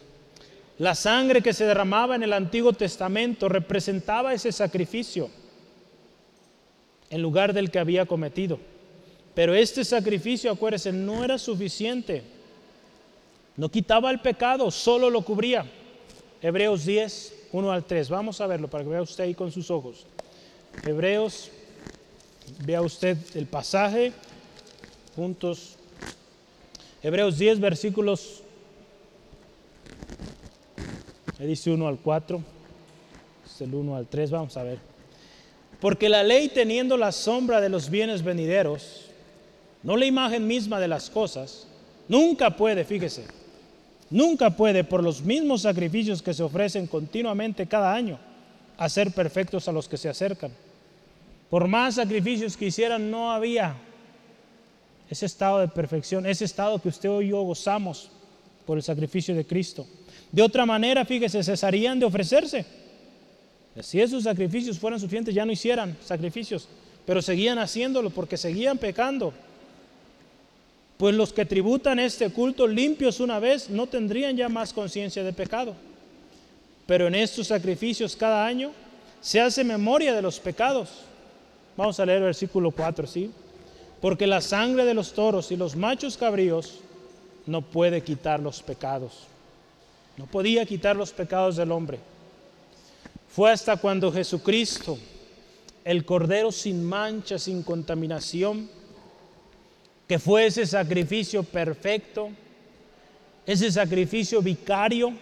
[0.78, 5.30] La sangre que se derramaba en el Antiguo Testamento representaba ese sacrificio
[7.10, 8.58] en lugar del que había cometido.
[9.34, 12.22] Pero este sacrificio, acuérdese, no era suficiente
[13.56, 15.66] no quitaba el pecado, solo lo cubría.
[16.40, 18.08] Hebreos 10, 1 al 3.
[18.08, 20.06] Vamos a verlo para que vea usted ahí con sus ojos.
[20.84, 21.50] Hebreos,
[22.64, 24.12] vea usted el pasaje,
[25.14, 25.76] puntos.
[27.02, 28.42] Hebreos 10, versículos,
[31.38, 32.42] dice 1 al 4,
[33.44, 34.78] es el 1 al 3, vamos a ver.
[35.80, 39.06] Porque la ley teniendo la sombra de los bienes venideros,
[39.82, 41.66] no la imagen misma de las cosas,
[42.08, 43.24] nunca puede, fíjese,
[44.10, 48.18] nunca puede, por los mismos sacrificios que se ofrecen continuamente cada año,
[48.78, 50.52] hacer perfectos a los que se acercan.
[51.52, 53.74] Por más sacrificios que hicieran, no había
[55.10, 58.08] ese estado de perfección, ese estado que usted y yo gozamos
[58.64, 59.86] por el sacrificio de Cristo.
[60.30, 62.64] De otra manera, fíjese, cesarían de ofrecerse.
[63.82, 66.68] Si esos sacrificios fueran suficientes, ya no hicieran sacrificios,
[67.04, 69.34] pero seguían haciéndolo porque seguían pecando.
[70.96, 75.34] Pues los que tributan este culto limpios una vez no tendrían ya más conciencia de
[75.34, 75.74] pecado.
[76.86, 78.72] Pero en estos sacrificios cada año
[79.20, 81.11] se hace memoria de los pecados.
[81.76, 83.30] Vamos a leer versículo 4, ¿sí?
[84.00, 86.80] Porque la sangre de los toros y los machos cabríos
[87.46, 89.26] no puede quitar los pecados.
[90.16, 91.98] No podía quitar los pecados del hombre.
[93.28, 94.98] Fue hasta cuando Jesucristo,
[95.84, 98.68] el Cordero sin mancha, sin contaminación,
[100.06, 102.28] que fue ese sacrificio perfecto,
[103.46, 105.12] ese sacrificio vicario.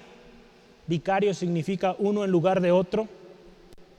[0.86, 3.08] Vicario significa uno en lugar de otro.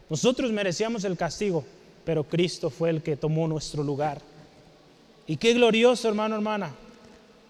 [0.10, 1.64] Nosotros merecíamos el castigo,
[2.06, 4.22] pero Cristo fue el que tomó nuestro lugar.
[5.28, 6.74] Y qué glorioso, hermano, hermana,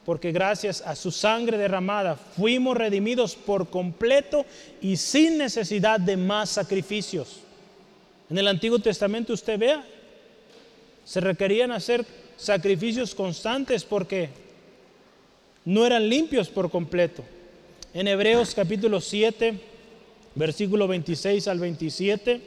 [0.06, 4.46] porque gracias a su sangre derramada fuimos redimidos por completo
[4.82, 7.40] y sin necesidad de más sacrificios.
[8.30, 9.86] En el Antiguo Testamento usted vea,
[11.06, 12.06] se requerían hacer
[12.38, 14.30] sacrificios constantes porque
[15.66, 17.24] no eran limpios por completo.
[17.94, 19.60] En Hebreos capítulo 7,
[20.36, 22.42] versículo 26 al 27,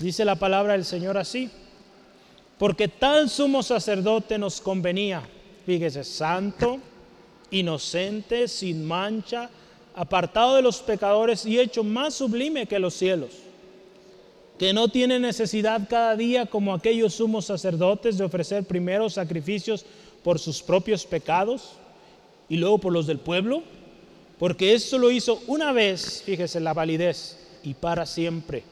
[0.00, 1.50] dice la palabra del Señor así,
[2.58, 5.22] porque tal sumo sacerdote nos convenía,
[5.66, 6.78] fíjese, santo,
[7.50, 9.50] inocente, sin mancha,
[9.94, 13.30] apartado de los pecadores y hecho más sublime que los cielos
[14.62, 19.84] que no tiene necesidad cada día como aquellos sumos sacerdotes de ofrecer primero sacrificios
[20.22, 21.72] por sus propios pecados
[22.48, 23.64] y luego por los del pueblo,
[24.38, 28.62] porque esto lo hizo una vez, fíjese la validez, y para siempre,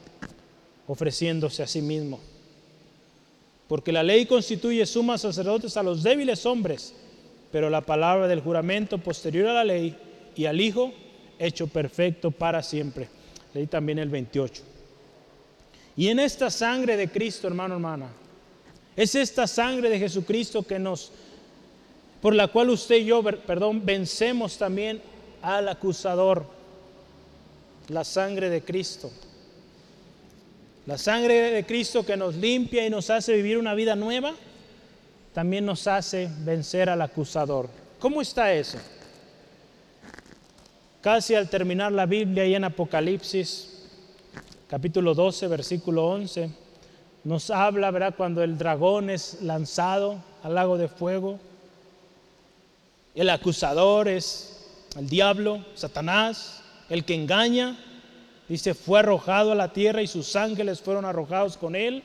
[0.90, 2.18] ofreciéndose a sí mismo.
[3.68, 6.92] Porque la ley constituye sumas sacerdotes a los débiles hombres,
[7.52, 9.96] pero la palabra del juramento posterior a la ley
[10.34, 10.92] y al Hijo,
[11.38, 13.08] hecho perfecto para siempre.
[13.54, 14.64] Leí también el 28.
[15.96, 18.08] Y en esta sangre de Cristo, hermano, hermana,
[18.96, 21.12] es esta sangre de Jesucristo que nos,
[22.20, 25.00] por la cual usted y yo, perdón, vencemos también
[25.40, 26.44] al acusador.
[27.86, 29.12] La sangre de Cristo.
[30.90, 34.34] La sangre de Cristo que nos limpia y nos hace vivir una vida nueva,
[35.32, 37.68] también nos hace vencer al acusador.
[38.00, 38.76] ¿Cómo está eso?
[41.00, 43.86] Casi al terminar la Biblia y en Apocalipsis,
[44.66, 46.50] capítulo 12, versículo 11,
[47.22, 48.16] nos habla, ¿verdad?
[48.16, 51.38] Cuando el dragón es lanzado al lago de fuego.
[53.14, 54.66] El acusador es
[54.98, 57.78] el diablo, Satanás, el que engaña.
[58.50, 62.02] Dice, fue arrojado a la tierra y sus ángeles fueron arrojados con él.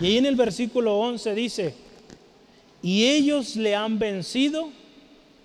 [0.00, 1.74] Y ahí en el versículo 11 dice,
[2.80, 4.70] y ellos le han vencido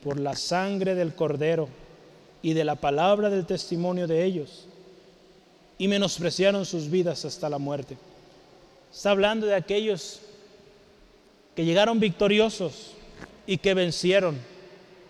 [0.02, 1.68] por la sangre del cordero
[2.42, 4.70] y de la palabra del testimonio de ellos,
[5.78, 7.98] y menospreciaron sus vidas hasta la muerte.
[8.90, 10.22] Está hablando de aquellos
[11.58, 12.94] que llegaron victoriosos
[13.46, 14.38] y que vencieron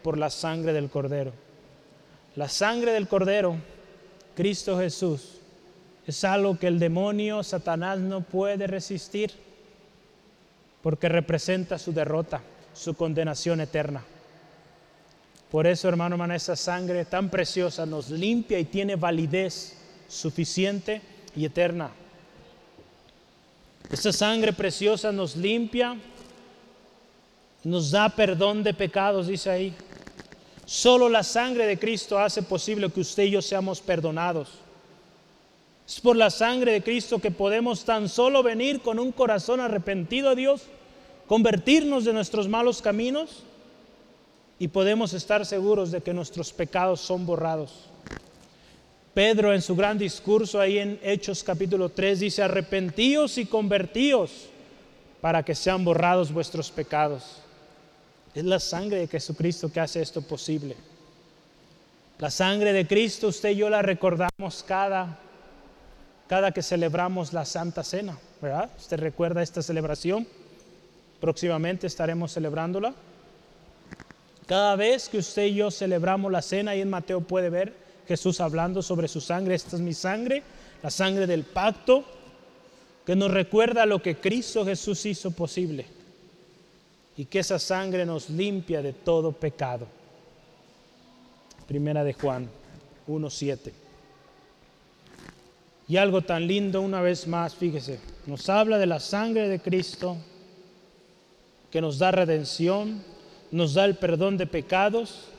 [0.02, 1.32] por la sangre del cordero.
[2.36, 3.58] La sangre del cordero,
[4.38, 5.40] Cristo Jesús,
[6.06, 9.32] es algo que el demonio, Satanás, no puede resistir
[10.84, 14.04] porque representa su derrota, su condenación eterna.
[15.50, 19.76] Por eso, hermano, hermana, esa sangre tan preciosa nos limpia y tiene validez
[20.08, 21.02] suficiente
[21.36, 21.90] y eterna.
[23.90, 25.98] Esa sangre preciosa nos limpia,
[27.64, 29.76] nos da perdón de pecados, dice ahí.
[30.68, 34.50] Solo la sangre de Cristo hace posible que usted y yo seamos perdonados.
[35.88, 40.30] Es por la sangre de Cristo que podemos tan solo venir con un corazón arrepentido
[40.30, 40.64] a Dios
[41.26, 43.44] convertirnos de nuestros malos caminos
[44.60, 47.86] y podemos estar seguros de que nuestros pecados son borrados.
[49.14, 54.48] Pedro en su gran discurso ahí en Hechos capítulo 3 dice, arrepentíos y convertíos
[55.22, 57.47] para que sean borrados vuestros pecados.
[58.38, 60.76] Es la sangre de Jesucristo que hace esto posible.
[62.20, 65.18] La sangre de Cristo usted y yo la recordamos cada,
[66.28, 68.70] cada que celebramos la Santa Cena, ¿verdad?
[68.78, 70.28] ¿Usted recuerda esta celebración?
[71.20, 72.94] Próximamente estaremos celebrándola.
[74.46, 77.74] Cada vez que usted y yo celebramos la cena, y en Mateo puede ver
[78.08, 80.44] Jesús hablando sobre su sangre, esta es mi sangre,
[80.84, 82.06] la sangre del pacto,
[83.04, 85.97] que nos recuerda lo que Cristo Jesús hizo posible
[87.18, 89.88] y que esa sangre nos limpia de todo pecado.
[91.68, 92.48] Primera de Juan
[93.08, 93.72] 1.7.
[95.88, 100.18] Y algo tan lindo una vez más, fíjese, nos habla de la sangre de Cristo
[101.72, 103.02] que nos da redención,
[103.52, 105.30] nos da el perdón de pecados.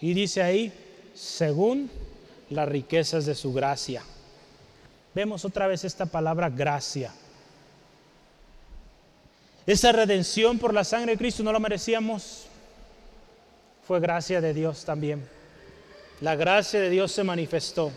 [0.00, 0.72] Y dice ahí,
[1.14, 1.90] según
[2.48, 4.02] las riquezas de su gracia.
[5.14, 7.12] Vemos otra vez esta palabra gracia.
[9.66, 12.46] Esa redención por la sangre de Cristo no lo merecíamos.
[13.86, 15.28] Fue gracia de Dios también.
[16.20, 17.92] La gracia de Dios se manifestó.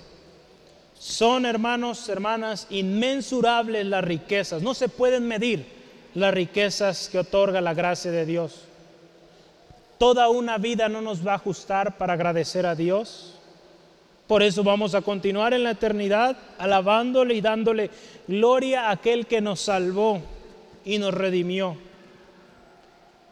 [0.98, 4.62] Son, hermanos, hermanas, inmensurables las riquezas.
[4.62, 5.66] No se pueden medir
[6.14, 8.62] las riquezas que otorga la gracia de Dios.
[9.98, 13.36] Toda una vida no nos va a ajustar para agradecer a Dios.
[14.28, 17.92] Por eso vamos a continuar en la eternidad alabándole y dándole
[18.28, 20.22] gloria a aquel que nos salvó
[20.86, 21.76] y nos redimió.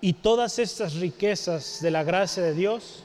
[0.02, 3.04] Y todas estas riquezas de la gracia de Dios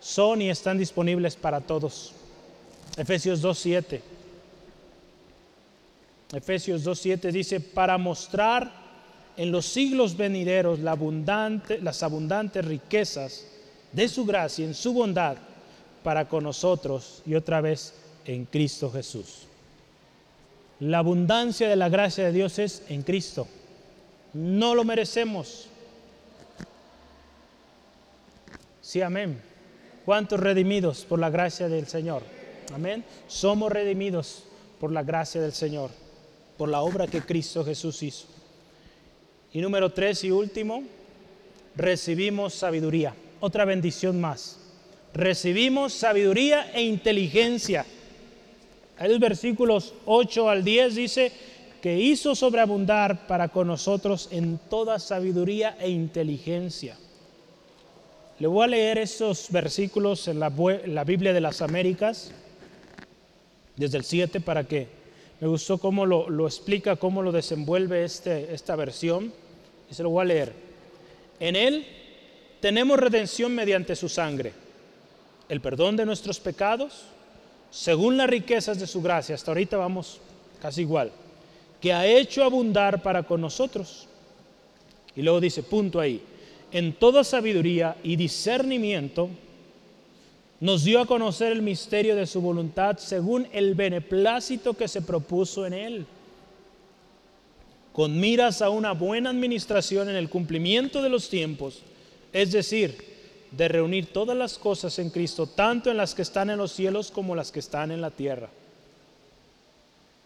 [0.00, 2.14] son y están disponibles para todos.
[2.96, 4.00] Efesios 2.7.
[6.32, 8.72] Efesios 2.7 dice, para mostrar
[9.36, 13.46] en los siglos venideros las abundantes riquezas
[13.92, 15.36] de su gracia, en su bondad
[16.02, 17.94] para con nosotros y otra vez
[18.24, 19.46] en Cristo Jesús.
[20.80, 23.46] La abundancia de la gracia de Dios es en Cristo.
[24.34, 25.68] No lo merecemos.
[28.82, 29.40] Sí, amén.
[30.04, 32.22] ¿Cuántos redimidos por la gracia del Señor?
[32.74, 33.04] Amén.
[33.28, 34.44] Somos redimidos
[34.80, 35.90] por la gracia del Señor,
[36.58, 38.26] por la obra que Cristo Jesús hizo.
[39.52, 40.82] Y número tres y último,
[41.76, 43.14] recibimos sabiduría.
[43.40, 44.58] Otra bendición más.
[45.14, 47.86] Recibimos sabiduría e inteligencia.
[48.98, 51.32] En los versículos 8 al 10 dice
[51.84, 56.96] que hizo sobreabundar para con nosotros en toda sabiduría e inteligencia.
[58.38, 62.30] Le voy a leer esos versículos en la, Biblia de las Américas,
[63.76, 64.88] desde el 7, para que
[65.42, 69.30] me gustó cómo lo, explica, cómo lo desenvuelve este, esta versión
[69.90, 70.54] y se lo voy a leer.
[71.38, 71.86] En Él
[72.60, 74.54] tenemos redención mediante su sangre,
[75.50, 77.02] el perdón de nuestros pecados,
[77.70, 80.18] según las riquezas de su gracia, hasta ahorita vamos
[80.62, 81.12] casi igual,
[81.80, 84.06] que ha hecho abundar para con nosotros.
[85.16, 86.22] Y luego dice, punto ahí,
[86.72, 89.28] en toda sabiduría y discernimiento,
[90.60, 95.66] nos dio a conocer el misterio de su voluntad según el beneplácito que se propuso
[95.66, 96.06] en él,
[97.92, 101.82] con miras a una buena administración en el cumplimiento de los tiempos,
[102.32, 102.96] es decir,
[103.52, 107.10] de reunir todas las cosas en Cristo, tanto en las que están en los cielos
[107.10, 108.48] como las que están en la tierra.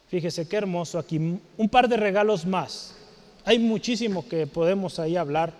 [0.08, 2.94] Fíjese qué hermoso aquí, un par de regalos más.
[3.44, 5.52] Hay muchísimo que podemos ahí hablar.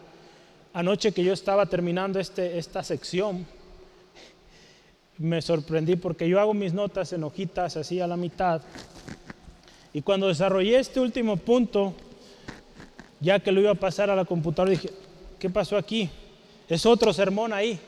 [0.72, 3.46] Anoche que yo estaba terminando este, esta sección,
[5.18, 8.62] me sorprendí porque yo hago mis notas en hojitas así a la mitad.
[9.92, 11.94] Y cuando desarrollé este último punto,
[13.20, 14.90] ya que lo iba a pasar a la computadora, dije,
[15.38, 16.08] ¿qué pasó aquí?
[16.68, 17.78] Es otro sermón ahí.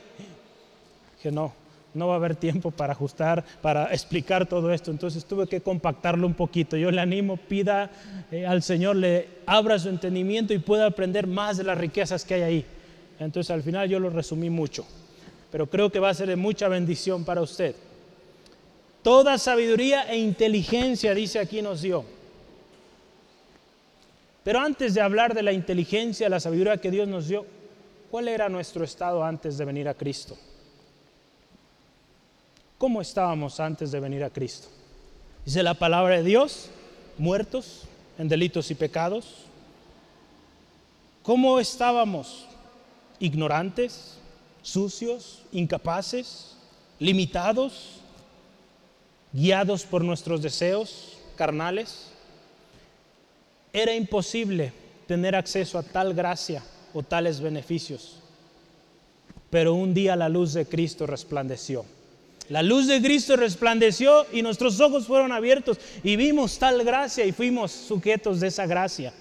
[1.17, 1.55] Dije, no,
[1.95, 4.91] no va a haber tiempo para ajustar, para explicar todo esto.
[4.91, 6.77] Entonces tuve que compactarlo un poquito.
[6.77, 7.91] Yo le animo, pida
[8.31, 12.35] eh, al Señor, le abra su entendimiento y pueda aprender más de las riquezas que
[12.35, 12.67] hay ahí.
[13.19, 14.87] Entonces al final yo lo resumí mucho
[15.51, 17.75] pero creo que va a ser de mucha bendición para usted.
[19.03, 22.05] Toda sabiduría e inteligencia, dice aquí, nos dio.
[24.45, 27.47] Pero antes de hablar de la inteligencia, la sabiduría que Dios nos dio,
[28.11, 30.37] ¿cuál era nuestro estado antes de venir a Cristo?
[32.81, 34.69] ¿Cómo estábamos antes de venir a Cristo?
[35.45, 36.71] Dice la palabra de Dios,
[37.19, 37.83] muertos
[38.17, 39.45] en delitos y pecados.
[41.23, 42.47] ¿Cómo estábamos?
[43.19, 44.17] Ignorantes,
[44.63, 46.57] sucios, incapaces,
[46.99, 48.01] limitados,
[49.35, 52.07] guiados por nuestros deseos carnales.
[53.75, 54.73] Era imposible
[55.07, 56.65] tener acceso a tal gracia
[56.95, 58.17] o tales beneficios.
[59.51, 61.85] Pero un día la luz de Cristo resplandeció.
[62.51, 67.31] La luz de Cristo resplandeció y nuestros ojos fueron abiertos y vimos tal gracia y
[67.31, 69.13] fuimos sujetos de esa gracia.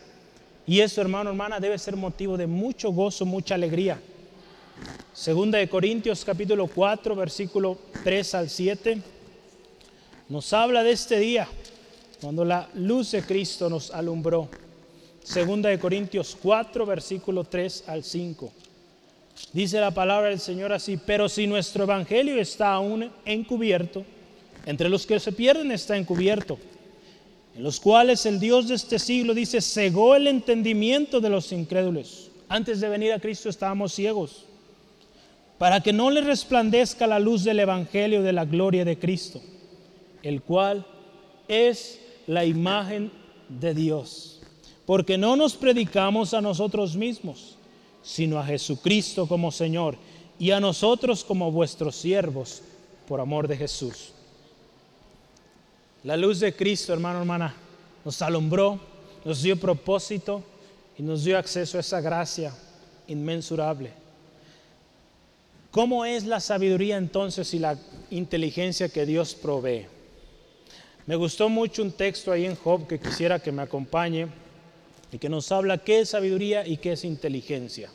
[0.65, 4.01] Y eso, hermano, hermana, debe ser motivo de mucho gozo, mucha alegría.
[5.13, 8.99] Segunda de Corintios capítulo 4, versículo 3 al 7,
[10.27, 11.47] nos habla de este día,
[12.21, 14.49] cuando la luz de Cristo nos alumbró.
[15.23, 18.51] Segunda de Corintios 4, versículo 3 al 5.
[19.54, 24.06] Dice la palabra del Señor así, pero si nuestro evangelio está aún encubierto,
[24.66, 26.60] entre los que se pierden está encubierto,
[27.56, 32.30] en los cuales el Dios de este siglo dice, cegó el entendimiento de los incrédulos.
[32.48, 34.46] Antes de venir a Cristo estábamos ciegos
[35.60, 39.42] para que no le resplandezca la luz del Evangelio de la gloria de Cristo,
[40.24, 40.86] el cual
[41.50, 43.12] es la imagen
[43.50, 44.42] de Dios.
[44.86, 47.58] Porque no nos predicamos a nosotros mismos,
[48.04, 49.95] sino a Jesucristo como Señor
[50.38, 52.62] y a nosotros como vuestros siervos,
[53.08, 54.12] por amor de Jesús.
[56.04, 57.56] La luz de Cristo, hermano, hermana,
[58.06, 58.80] nos alumbró,
[59.26, 60.43] nos dio propósito
[60.97, 62.54] y nos dio acceso a esa gracia
[63.08, 63.91] inmensurable.
[65.72, 67.78] ¿Cómo es la sabiduría entonces y la
[68.10, 69.88] inteligencia que Dios provee?
[71.06, 74.28] Me gustó mucho un texto ahí en Job que quisiera que me acompañe
[75.12, 77.89] y que nos habla qué es sabiduría y qué es inteligencia.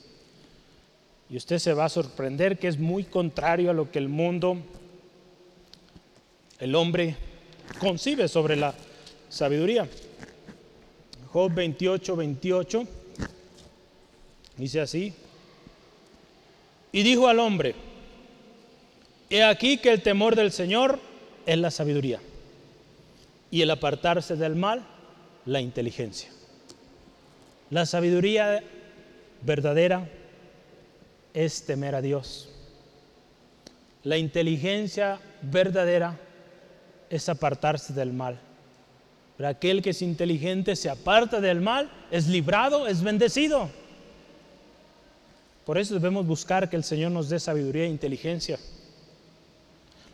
[1.30, 4.58] Y usted se va a sorprender que es muy contrario a lo que el mundo,
[6.58, 7.16] el hombre,
[7.78, 8.74] concibe sobre la
[9.28, 9.88] sabiduría.
[11.32, 12.86] Job 28, 28
[14.56, 15.12] dice así,
[16.92, 17.74] y dijo al hombre,
[19.28, 21.00] he aquí que el temor del Señor
[21.46, 22.20] es la sabiduría
[23.50, 24.86] y el apartarse del mal,
[25.46, 26.30] la inteligencia.
[27.74, 28.62] La sabiduría
[29.42, 30.08] verdadera
[31.34, 32.48] es temer a Dios.
[34.04, 36.16] La inteligencia verdadera
[37.10, 38.38] es apartarse del mal.
[39.36, 43.68] Pero aquel que es inteligente se aparta del mal, es librado, es bendecido.
[45.66, 48.56] Por eso debemos buscar que el Señor nos dé sabiduría e inteligencia.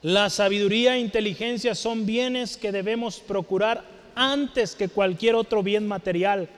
[0.01, 3.85] La sabiduría e inteligencia son bienes que debemos procurar
[4.15, 6.49] antes que cualquier otro bien material.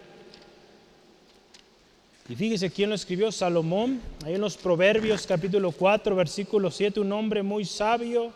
[2.28, 7.12] Y fíjese quién lo escribió, Salomón, ahí en los Proverbios capítulo 4, versículo 7, un
[7.12, 8.32] hombre muy sabio,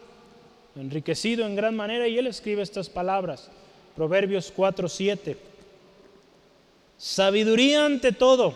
[0.75, 3.49] enriquecido en gran manera, y él escribe estas palabras,
[3.95, 5.37] Proverbios 4, 7.
[6.99, 8.55] Sabiduría ante todo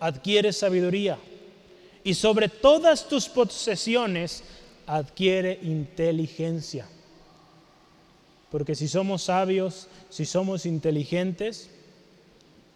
[0.00, 1.18] adquiere sabiduría.
[2.02, 4.44] Y sobre todas tus posesiones
[4.86, 6.86] adquiere inteligencia.
[8.50, 11.70] Porque si somos sabios, si somos inteligentes,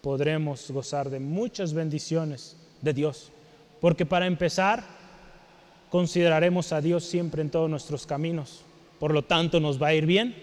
[0.01, 3.31] podremos gozar de muchas bendiciones de Dios.
[3.81, 4.83] Porque para empezar,
[5.89, 8.61] consideraremos a Dios siempre en todos nuestros caminos.
[8.99, 10.35] Por lo tanto, nos va a ir bien.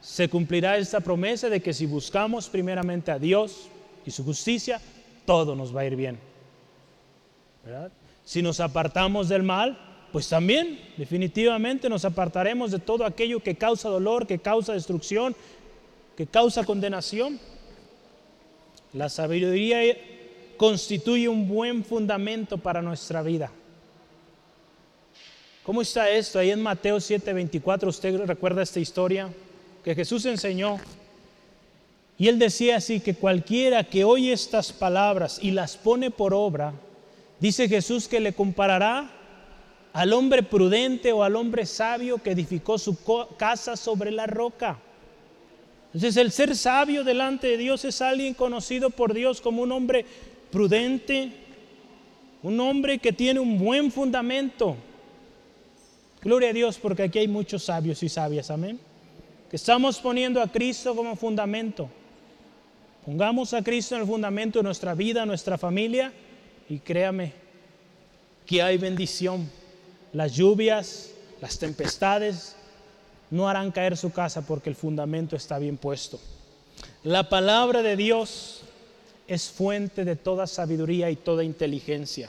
[0.00, 3.68] Se cumplirá esta promesa de que si buscamos primeramente a Dios
[4.06, 4.80] y su justicia,
[5.26, 6.18] todo nos va a ir bien.
[8.24, 9.78] Si nos apartamos del mal,
[10.12, 15.36] pues también definitivamente nos apartaremos de todo aquello que causa dolor, que causa destrucción,
[16.16, 17.38] que causa condenación.
[18.92, 19.80] La sabiduría
[20.56, 23.50] constituye un buen fundamento para nuestra vida.
[25.62, 26.38] ¿Cómo está esto?
[26.38, 29.32] Ahí en Mateo 7:24, usted recuerda esta historia
[29.84, 30.78] que Jesús enseñó.
[32.18, 36.74] Y él decía así que cualquiera que oye estas palabras y las pone por obra,
[37.38, 39.10] dice Jesús que le comparará
[39.92, 42.98] al hombre prudente o al hombre sabio que edificó su
[43.38, 44.78] casa sobre la roca.
[45.92, 50.06] Entonces el ser sabio delante de Dios es alguien conocido por Dios como un hombre
[50.52, 51.32] prudente,
[52.42, 54.76] un hombre que tiene un buen fundamento.
[56.22, 58.78] Gloria a Dios porque aquí hay muchos sabios y sabias, amén.
[59.50, 61.88] Que estamos poniendo a Cristo como fundamento.
[63.04, 66.12] Pongamos a Cristo en el fundamento de nuestra vida, nuestra familia
[66.68, 67.32] y créame
[68.46, 69.50] que hay bendición
[70.12, 71.10] las lluvias,
[71.40, 72.56] las tempestades
[73.30, 76.20] no harán caer su casa porque el fundamento está bien puesto.
[77.04, 78.62] La palabra de Dios
[79.26, 82.28] es fuente de toda sabiduría y toda inteligencia.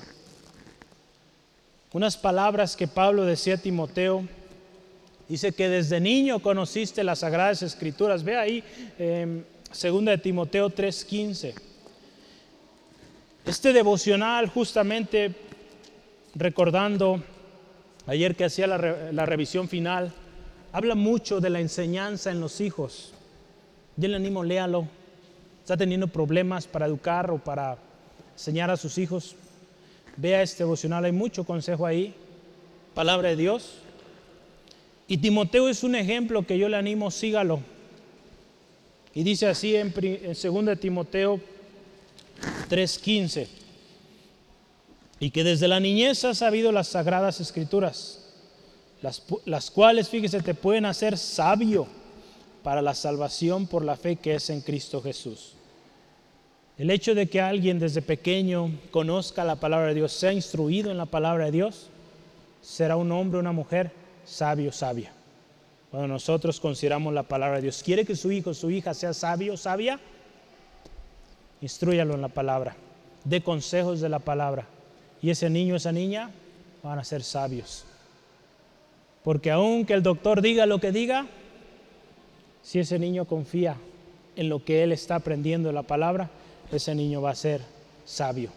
[1.93, 4.23] Unas palabras que Pablo decía a Timoteo,
[5.27, 8.23] dice que desde niño conociste las sagradas escrituras.
[8.23, 8.63] Ve ahí,
[8.97, 11.53] eh, segunda de Timoteo 3:15.
[13.45, 15.33] Este devocional justamente
[16.35, 17.21] recordando
[18.05, 20.13] ayer que hacía la, revisión final,
[20.71, 23.13] habla mucho de la enseñanza en los hijos.
[23.97, 24.87] Yo le animo, léalo.
[25.61, 27.77] Está teniendo problemas para educar o para
[28.33, 29.35] enseñar a sus hijos.
[30.17, 32.13] Vea este devocional, hay mucho consejo ahí.
[32.93, 33.75] Palabra de Dios.
[35.07, 37.59] Y Timoteo es un ejemplo que yo le animo, sígalo.
[39.13, 41.39] Y dice así en, en 2 Timoteo
[42.69, 43.47] 3:15
[45.19, 48.20] y que desde la niñez has sabido las sagradas escrituras,
[49.01, 51.87] las, las, cuales, fíjese, te pueden hacer sabio
[52.63, 55.53] para la salvación por la fe que es en Cristo Jesús.
[56.77, 60.97] El hecho de que alguien desde pequeño conozca la palabra de Dios, sea instruido en
[60.97, 61.89] la palabra de Dios,
[62.61, 63.91] será un hombre o una mujer
[64.25, 65.11] sabio, sabia.
[65.89, 69.57] Cuando nosotros consideramos la palabra de Dios, ¿quiere que su hijo, su hija sea sabio,
[69.57, 69.99] sabia?
[71.61, 72.75] Instruyalo en la palabra,
[73.25, 74.67] dé consejos de la palabra
[75.21, 76.31] y ese niño, esa niña
[76.81, 77.85] van a ser sabios.
[79.23, 81.27] Porque aunque el doctor diga lo que diga,
[82.61, 83.77] si ese niño confía
[84.35, 86.29] en lo que él está aprendiendo de la palabra,
[86.71, 87.61] ese niño va a ser
[88.05, 88.49] sabio.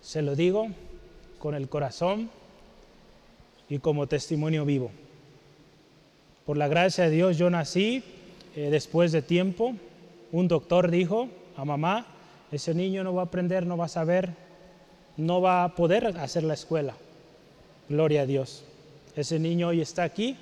[0.00, 0.68] Se lo digo
[1.38, 2.30] con el corazón
[3.68, 4.90] y como testimonio vivo.
[6.46, 8.02] Por la gracia de Dios yo nací
[8.56, 9.74] eh, después de tiempo.
[10.32, 12.06] Un doctor dijo a mamá,
[12.50, 14.34] ese niño no va a aprender, no va a saber
[15.16, 16.94] no va a poder hacer la escuela.
[17.88, 18.64] Gloria a Dios.
[19.14, 20.36] Ese niño hoy está aquí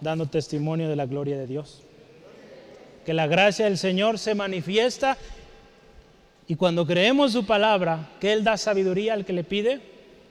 [0.00, 1.82] dando testimonio de la gloria de Dios.
[3.06, 5.16] Que la gracia del Señor se manifiesta
[6.46, 9.80] y cuando creemos su palabra, que Él da sabiduría al que le pide,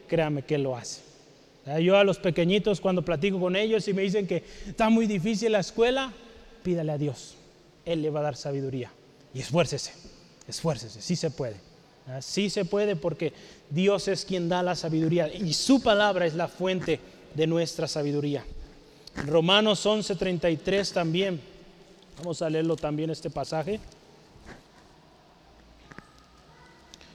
[0.08, 1.02] créame que Él lo hace.
[1.82, 5.52] Yo a los pequeñitos cuando platico con ellos y me dicen que está muy difícil
[5.52, 6.12] la escuela,
[6.64, 7.36] pídale a Dios.
[7.86, 8.92] Él le va a dar sabiduría.
[9.34, 9.94] Y esfuércese,
[10.48, 11.56] esfuércese, sí se puede.
[12.22, 13.34] Sí se puede porque
[13.70, 17.02] Dios es quien da la sabiduría y su palabra es la fuente
[17.38, 18.44] de nuestra sabiduría.
[19.28, 21.40] Romanos 11:33 también.
[22.18, 23.80] Vamos a leerlo también este pasaje.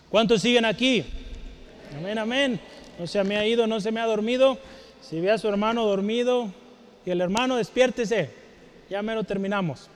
[0.09, 1.05] ¿Cuántos siguen aquí?
[1.99, 2.61] Amén, amén.
[3.01, 4.59] No se me ha ido, no se me ha dormido.
[5.01, 6.53] Si ve a su hermano dormido
[7.05, 8.31] y el hermano despiértese,
[8.89, 9.89] ya me lo terminamos.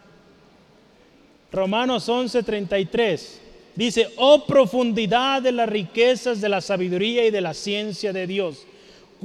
[1.53, 3.39] Romanos 11:33.
[3.77, 8.67] Dice, oh profundidad de las riquezas de la sabiduría y de la ciencia de Dios.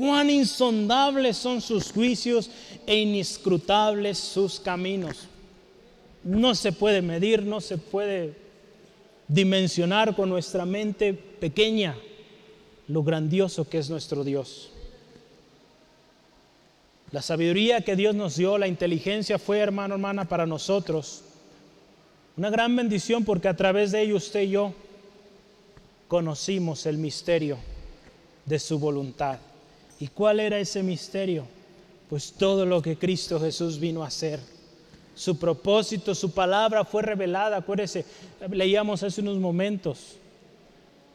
[0.01, 2.49] Cuán insondables son sus juicios
[2.87, 5.27] e inescrutables sus caminos.
[6.23, 8.33] No se puede medir, no se puede
[9.27, 11.95] dimensionar con nuestra mente pequeña
[12.87, 14.71] lo grandioso que es nuestro Dios.
[17.11, 21.21] La sabiduría que Dios nos dio, la inteligencia fue, hermano, hermana, para nosotros
[22.37, 24.73] una gran bendición porque a través de ello usted y yo
[26.07, 27.59] conocimos el misterio
[28.47, 29.37] de su voluntad.
[30.01, 31.45] ¿Y cuál era ese misterio?
[32.09, 34.41] Pues todo lo que Cristo Jesús vino a hacer.
[35.15, 37.55] Su propósito, su palabra fue revelada.
[37.55, 38.03] Acuérdese,
[38.49, 40.17] leíamos hace unos momentos.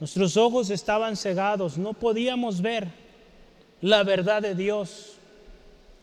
[0.01, 2.89] Nuestros ojos estaban cegados, no podíamos ver
[3.83, 5.17] la verdad de Dios,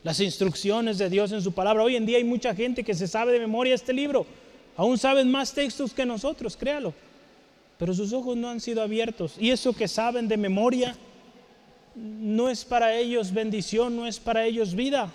[0.04, 1.84] las instrucciones de Dios en su palabra.
[1.84, 4.28] Hoy en día hay mucha gente que se sabe de memoria este libro
[4.76, 6.94] Aún saben más textos que nosotros, créalo.
[7.78, 9.36] Pero sus ojos no han sido abiertos.
[9.40, 10.96] Y eso que saben de memoria,
[11.96, 15.12] no es para ellos bendición, no es para ellos vida,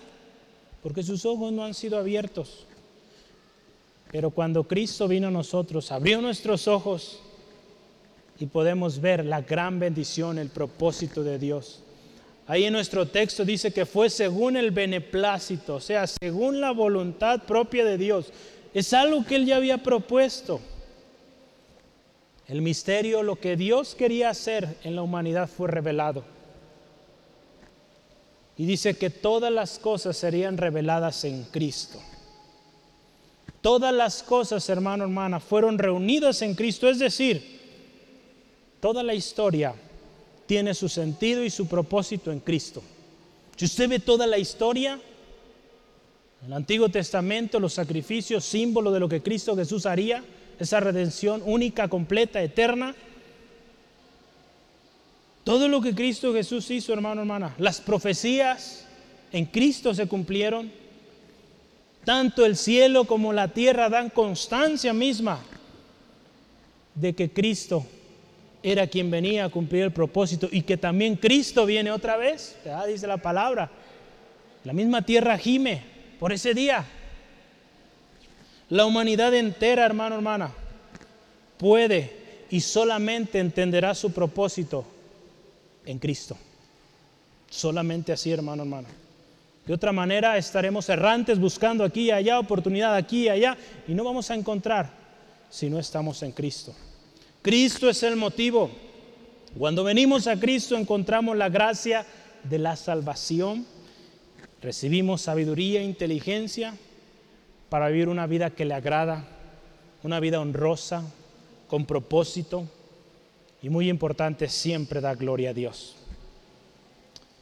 [0.82, 2.66] porque sus ojos no han sido abiertos.
[4.10, 7.20] Pero cuando Cristo vino a nosotros, abrió nuestros ojos
[8.38, 11.82] y podemos ver la gran bendición, el propósito de Dios.
[12.46, 17.42] Ahí en nuestro texto dice que fue según el beneplácito, o sea, según la voluntad
[17.42, 18.32] propia de Dios.
[18.72, 20.60] Es algo que Él ya había propuesto.
[22.46, 26.24] El misterio, lo que Dios quería hacer en la humanidad fue revelado.
[28.58, 32.02] Y dice que todas las cosas serían reveladas en Cristo.
[33.60, 36.88] Todas las cosas, hermano, hermana, fueron reunidas en Cristo.
[36.88, 37.60] Es decir,
[38.80, 39.74] toda la historia
[40.46, 42.82] tiene su sentido y su propósito en Cristo.
[43.56, 45.00] Si usted ve toda la historia,
[46.46, 50.24] el Antiguo Testamento, los sacrificios, símbolo de lo que Cristo Jesús haría,
[50.58, 52.94] esa redención única, completa, eterna.
[55.48, 58.84] Todo lo que Cristo Jesús hizo, hermano, hermana, las profecías
[59.32, 60.70] en Cristo se cumplieron.
[62.04, 65.40] Tanto el cielo como la tierra dan constancia misma
[66.94, 67.86] de que Cristo
[68.62, 72.54] era quien venía a cumplir el propósito y que también Cristo viene otra vez,
[72.86, 73.70] dice la palabra.
[74.64, 75.82] La misma tierra gime
[76.20, 76.84] por ese día.
[78.68, 80.52] La humanidad entera, hermano, hermana,
[81.56, 82.12] puede
[82.50, 84.97] y solamente entenderá su propósito
[85.88, 86.36] en Cristo.
[87.48, 88.88] Solamente así, hermano, hermana.
[89.66, 94.04] De otra manera estaremos errantes buscando aquí y allá, oportunidad aquí y allá, y no
[94.04, 94.90] vamos a encontrar
[95.50, 96.74] si no estamos en Cristo.
[97.40, 98.70] Cristo es el motivo.
[99.58, 102.04] Cuando venimos a Cristo encontramos la gracia
[102.44, 103.66] de la salvación,
[104.60, 106.74] recibimos sabiduría e inteligencia
[107.70, 109.24] para vivir una vida que le agrada,
[110.02, 111.02] una vida honrosa,
[111.66, 112.68] con propósito
[113.62, 115.96] y muy importante, siempre da gloria a Dios.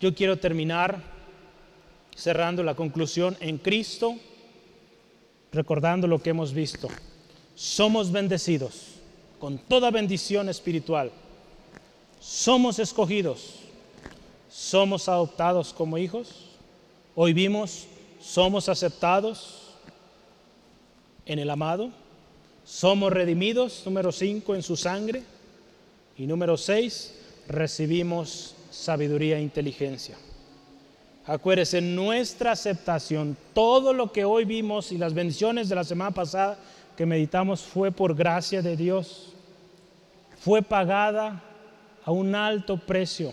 [0.01, 1.01] Yo quiero terminar
[2.15, 4.17] cerrando la conclusión en Cristo,
[5.53, 6.89] recordando lo que hemos visto.
[7.55, 8.97] Somos bendecidos
[9.39, 11.11] con toda bendición espiritual.
[12.21, 13.61] Somos escogidos,
[14.51, 16.47] somos adoptados como hijos.
[17.15, 17.87] Hoy vimos,
[18.21, 19.75] somos aceptados
[21.27, 21.91] en el amado.
[22.65, 25.23] Somos redimidos, número 5, en su sangre.
[26.19, 27.15] Y número 6,
[27.49, 30.17] recibimos sabiduría e inteligencia.
[31.27, 36.59] Acuérdese, nuestra aceptación, todo lo que hoy vimos y las bendiciones de la semana pasada
[36.97, 39.33] que meditamos fue por gracia de Dios.
[40.39, 41.43] Fue pagada
[42.05, 43.33] a un alto precio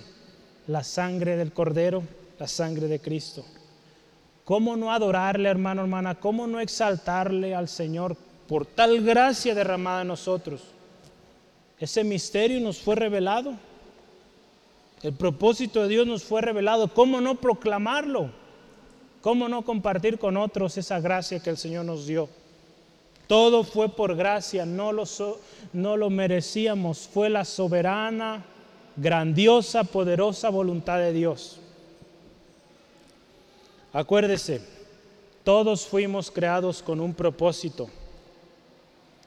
[0.67, 2.03] la sangre del Cordero,
[2.39, 3.45] la sangre de Cristo.
[4.43, 6.15] ¿Cómo no adorarle, hermano, hermana?
[6.15, 8.17] ¿Cómo no exaltarle al Señor
[8.47, 10.72] por tal gracia derramada en nosotros?
[11.83, 13.55] Ese misterio nos fue revelado.
[15.01, 16.87] El propósito de Dios nos fue revelado.
[16.87, 18.29] ¿Cómo no proclamarlo?
[19.19, 22.29] ¿Cómo no compartir con otros esa gracia que el Señor nos dio?
[23.27, 25.03] Todo fue por gracia, no lo,
[25.73, 26.99] no lo merecíamos.
[26.99, 28.45] Fue la soberana,
[28.95, 31.59] grandiosa, poderosa voluntad de Dios.
[33.91, 34.61] Acuérdese,
[35.43, 37.89] todos fuimos creados con un propósito.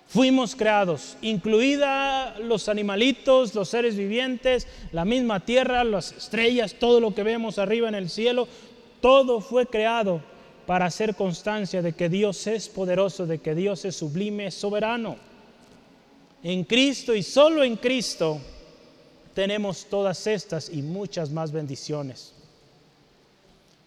[0.08, 7.12] Fuimos creados, incluida los animalitos, los seres vivientes, la misma tierra, las estrellas, todo lo
[7.14, 8.46] que vemos arriba en el cielo,
[9.00, 10.20] todo fue creado
[10.64, 15.16] para hacer constancia de que Dios es poderoso, de que Dios es sublime, soberano.
[16.42, 18.40] En Cristo y solo en Cristo
[19.34, 22.32] tenemos todas estas y muchas más bendiciones.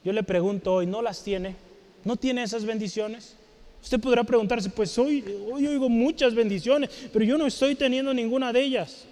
[0.03, 1.55] Yo le pregunto hoy, ¿no las tiene?
[2.03, 3.36] ¿No tiene esas bendiciones?
[3.82, 8.51] Usted podrá preguntarse, pues hoy, hoy oigo muchas bendiciones, pero yo no estoy teniendo ninguna
[8.51, 9.05] de ellas.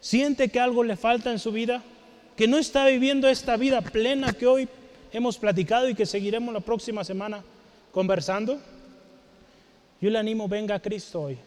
[0.00, 1.82] ¿Siente que algo le falta en su vida?
[2.36, 4.68] ¿Que no está viviendo esta vida plena que hoy
[5.12, 7.42] hemos platicado y que seguiremos la próxima semana
[7.92, 8.58] conversando?
[10.00, 11.38] Yo le animo, venga a Cristo hoy.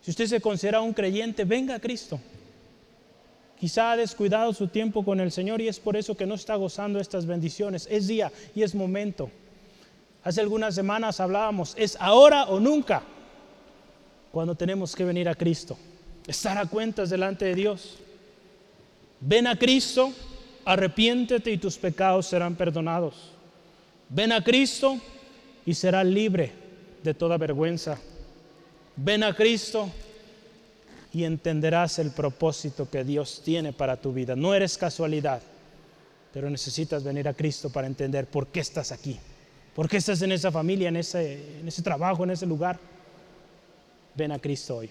[0.00, 2.18] Si usted se considera un creyente, venga a Cristo.
[3.58, 6.54] Quizá ha descuidado su tiempo con el Señor y es por eso que no está
[6.54, 7.86] gozando estas bendiciones.
[7.90, 9.30] Es día y es momento.
[10.22, 13.02] Hace algunas semanas hablábamos, es ahora o nunca
[14.32, 15.76] cuando tenemos que venir a Cristo,
[16.26, 17.98] estar a cuentas delante de Dios.
[19.20, 20.12] Ven a Cristo,
[20.64, 23.32] arrepiéntete y tus pecados serán perdonados.
[24.08, 24.98] Ven a Cristo
[25.64, 26.52] y serás libre
[27.02, 27.98] de toda vergüenza.
[28.96, 29.90] Ven a Cristo
[31.12, 34.36] y entenderás el propósito que Dios tiene para tu vida.
[34.36, 35.42] No eres casualidad,
[36.32, 39.18] pero necesitas venir a Cristo para entender por qué estás aquí,
[39.74, 42.78] por qué estás en esa familia, en ese, en ese trabajo, en ese lugar.
[44.14, 44.90] Ven a Cristo hoy.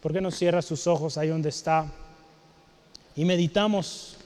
[0.00, 1.86] ¿Por qué no cierra sus ojos ahí donde está
[3.16, 4.16] y meditamos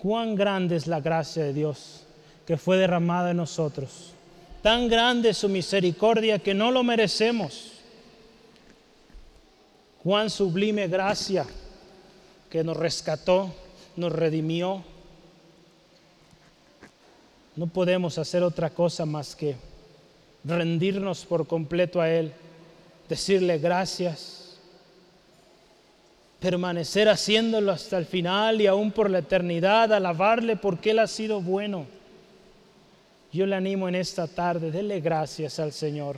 [0.00, 2.02] cuán grande es la gracia de Dios
[2.46, 4.12] que fue derramada en nosotros.
[4.62, 7.72] Tan grande es su misericordia que no lo merecemos.
[10.02, 11.46] Cuán sublime gracia
[12.50, 13.54] que nos rescató,
[13.96, 14.84] nos redimió.
[17.54, 19.56] No podemos hacer otra cosa más que
[20.44, 22.32] rendirnos por completo a Él,
[23.08, 24.56] decirle gracias,
[26.40, 31.40] permanecer haciéndolo hasta el final y aún por la eternidad, alabarle porque Él ha sido
[31.40, 31.86] bueno.
[33.32, 36.16] Yo le animo en esta tarde, dele gracias al Señor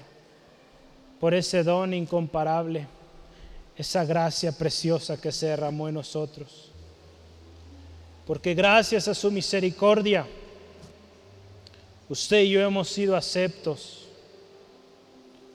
[1.21, 2.87] por ese don incomparable,
[3.77, 6.71] esa gracia preciosa que se derramó en nosotros.
[8.27, 10.27] Porque gracias a su misericordia,
[12.09, 14.07] usted y yo hemos sido aceptos.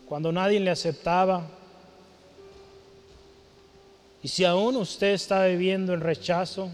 [0.08, 1.46] Cuando nadie le aceptaba,
[4.22, 6.70] y si aún usted está viviendo en rechazo,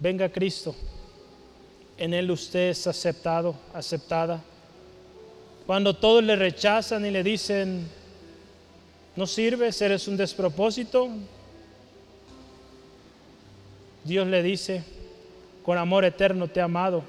[0.00, 0.74] venga Cristo
[1.98, 4.40] en Él usted es aceptado, aceptada.
[5.66, 7.88] Cuando todos le rechazan y le dicen,
[9.16, 11.08] no sirves, eres un despropósito,
[14.04, 14.84] Dios le dice,
[15.64, 17.02] con amor eterno te he amado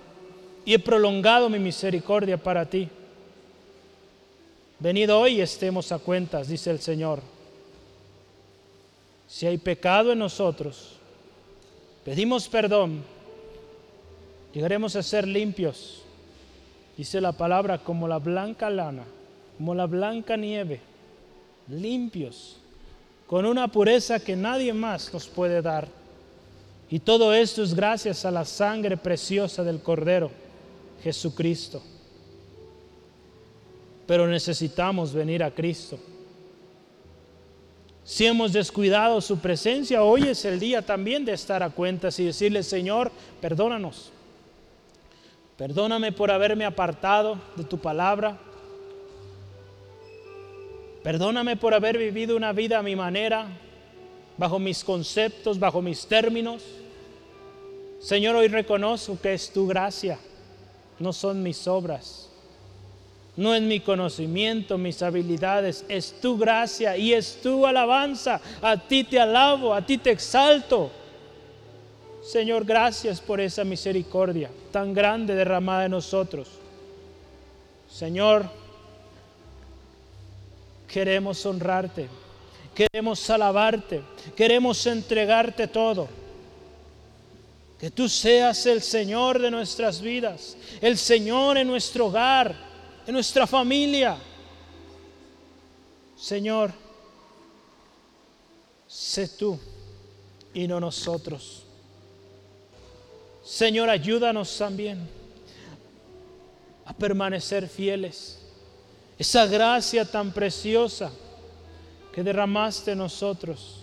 [0.69, 2.87] y he prolongado mi misericordia para ti.
[4.77, 7.21] Venid hoy estemos a cuentas, dice el Señor.
[9.27, 10.91] Si hay pecado en nosotros,
[12.05, 13.03] pedimos perdón
[14.53, 16.03] Llegaremos a ser limpios,
[16.97, 19.05] dice la palabra, como la blanca lana,
[19.57, 20.81] como la blanca nieve,
[21.67, 22.57] limpios,
[23.25, 25.87] con una pureza que nadie más nos puede dar.
[26.91, 30.29] Y todo esto es gracias a la sangre preciosa del Cordero,
[31.03, 31.81] Jesucristo.
[34.07, 35.99] Pero necesitamos venir a Cristo.
[38.03, 42.25] Si hemos descuidado su presencia, hoy es el día también de estar a cuentas y
[42.25, 44.11] decirle, Señor, perdónanos.
[45.57, 48.39] Perdóname por haberme apartado de tu palabra.
[51.03, 53.45] Perdóname por haber vivido una vida a mi manera,
[54.37, 56.63] bajo mis conceptos, bajo mis términos.
[57.99, 60.17] Señor, hoy reconozco que es tu gracia,
[60.99, 62.29] no son mis obras,
[63.39, 68.41] no es mi conocimiento, mis habilidades, es tu gracia y es tu alabanza.
[68.61, 70.91] A ti te alabo, a ti te exalto.
[72.21, 76.49] Señor, gracias por esa misericordia tan grande derramada en nosotros.
[77.89, 78.45] Señor,
[80.85, 82.09] queremos honrarte,
[82.75, 84.01] queremos alabarte,
[84.35, 86.09] queremos entregarte todo.
[87.79, 92.53] Que tú seas el Señor de nuestras vidas, el Señor en nuestro hogar,
[93.07, 94.17] en nuestra familia.
[96.17, 96.73] Señor,
[98.85, 99.57] sé tú
[100.53, 101.63] y no nosotros.
[103.43, 105.07] Señor, ayúdanos también
[106.83, 108.39] a permanecer fieles.
[109.17, 111.11] Esa gracia tan preciosa
[112.13, 113.77] que derramaste en nosotros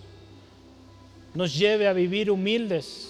[1.34, 3.08] nos lleve a vivir humildes,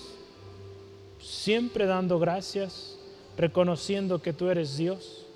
[1.26, 2.96] siempre dando gracias,
[3.36, 5.26] reconociendo que tú eres Dios.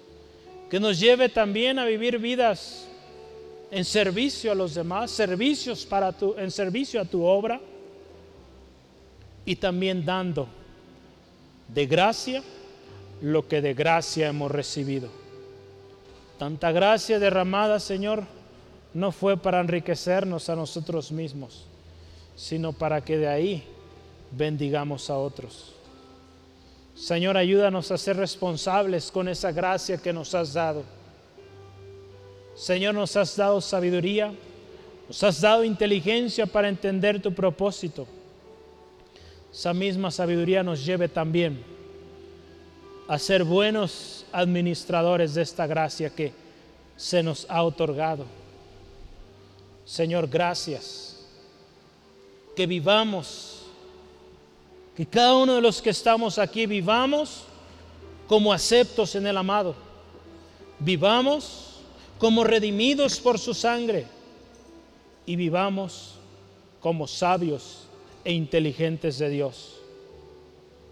[0.71, 2.87] Que nos lleve también a vivir vidas
[3.71, 7.61] en servicio a los demás, servicios para tu, en servicio a tu obra
[9.45, 10.47] y también dando
[11.69, 12.43] de gracia
[13.21, 15.09] lo que de gracia hemos recibido.
[16.39, 18.25] Tanta gracia derramada, Señor,
[18.95, 21.67] no fue para enriquecernos a nosotros mismos,
[22.35, 23.65] sino para que de ahí
[24.31, 25.75] bendigamos a otros.
[27.01, 30.85] Señor, ayúdanos a ser responsables con esa gracia que nos has dado.
[32.55, 34.33] Señor, nos has dado sabiduría,
[35.09, 38.07] nos has dado inteligencia para entender tu propósito
[39.53, 41.63] esa misma sabiduría nos lleve también
[43.09, 46.33] a ser buenos administradores de esta gracia que
[46.97, 48.25] se nos ha otorgado.
[49.85, 51.27] Señor, gracias.
[52.55, 53.60] Que vivamos,
[55.01, 57.45] que cada uno de los que estamos aquí vivamos
[58.29, 59.75] como aceptos en el amado.
[60.79, 61.81] Vivamos
[62.19, 64.05] como redimidos por su sangre
[65.25, 66.17] y vivamos
[66.81, 67.87] como sabios
[68.25, 69.77] e inteligentes de Dios.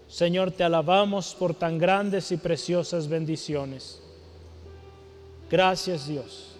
[0.07, 4.01] Señor, te alabamos por tan grandes y preciosas bendiciones.
[5.51, 6.55] Gracias Dios.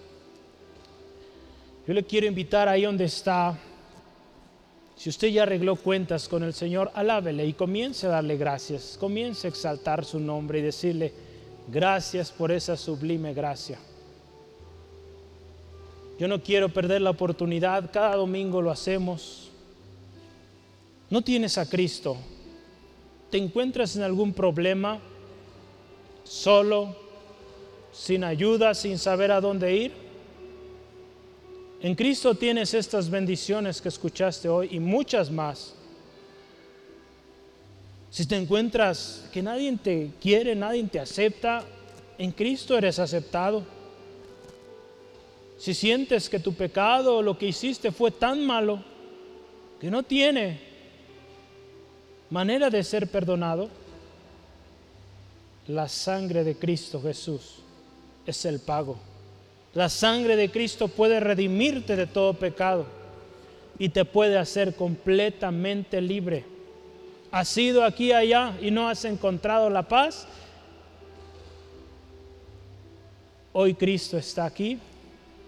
[1.88, 3.58] Yo le quiero invitar ahí donde está.
[5.00, 8.96] Si usted ya arregló cuentas con el Señor, alábele y comience a darle gracias.
[9.00, 11.12] Comience a exaltar su nombre y decirle
[11.68, 13.80] gracias por esa sublime gracia.
[16.20, 19.50] Yo no quiero perder la oportunidad, cada domingo lo hacemos
[21.10, 22.18] no tienes a Cristo,
[23.32, 25.00] te encuentras en algún problema,
[26.24, 26.96] solo,
[27.92, 29.92] sin ayuda, sin saber a dónde ir,
[31.82, 35.76] en Cristo tienes estas bendiciones que escuchaste hoy y muchas más.
[38.12, 41.64] Si te encuentras que nadie te quiere, nadie te acepta,
[42.18, 43.64] en Cristo eres aceptado.
[45.58, 48.84] Si sientes que tu pecado o lo que hiciste fue tan malo
[49.80, 50.60] que no tiene
[52.30, 53.70] manera de ser perdonado,
[55.68, 57.60] la sangre de Cristo Jesús
[58.26, 59.09] es el pago.
[59.74, 62.86] La sangre de Cristo puede redimirte de todo pecado
[63.78, 66.44] y te puede hacer completamente libre.
[67.32, 70.28] Has ido aquí y allá y no has encontrado la paz.
[73.54, 74.80] Hoy Cristo está aquí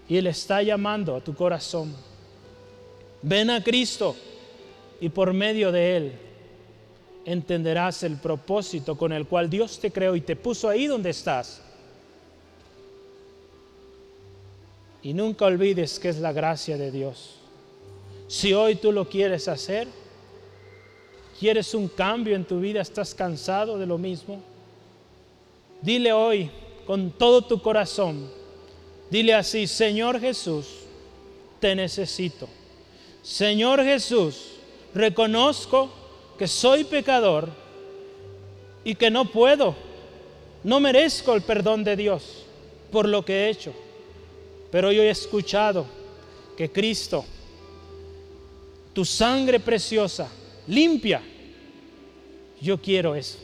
[0.08, 1.94] y Él está llamando a tu corazón.
[3.22, 4.16] Ven a Cristo
[5.00, 6.12] y por medio de Él
[7.24, 11.60] entenderás el propósito con el cual Dios te creó y te puso ahí donde estás.
[15.02, 17.36] Y nunca olvides que es la gracia de Dios.
[18.28, 19.88] Si hoy tú lo quieres hacer,
[21.38, 24.40] quieres un cambio en tu vida, estás cansado de lo mismo,
[25.80, 26.50] dile hoy
[26.86, 28.30] con todo tu corazón,
[29.10, 30.66] dile así, Señor Jesús,
[31.60, 32.48] te necesito.
[33.22, 34.52] Señor Jesús,
[34.94, 35.90] reconozco
[36.38, 37.48] que soy pecador
[38.84, 39.74] y que no puedo,
[40.64, 42.44] no merezco el perdón de Dios
[42.90, 43.72] por lo que he hecho.
[44.72, 45.84] Pero yo he escuchado
[46.56, 47.26] que Cristo,
[48.94, 50.30] tu sangre preciosa,
[50.66, 51.22] limpia.
[52.58, 53.38] Yo quiero eso.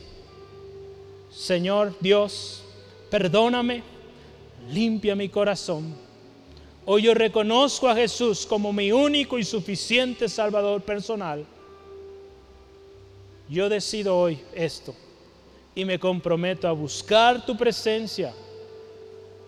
[1.31, 2.63] Señor Dios,
[3.11, 3.83] perdóname,
[4.71, 5.93] limpia mi corazón.
[6.87, 11.45] Hoy yo reconozco a Jesús como mi único y suficiente Salvador personal.
[13.47, 14.95] Yo decido hoy esto
[15.75, 18.33] y me comprometo a buscar tu presencia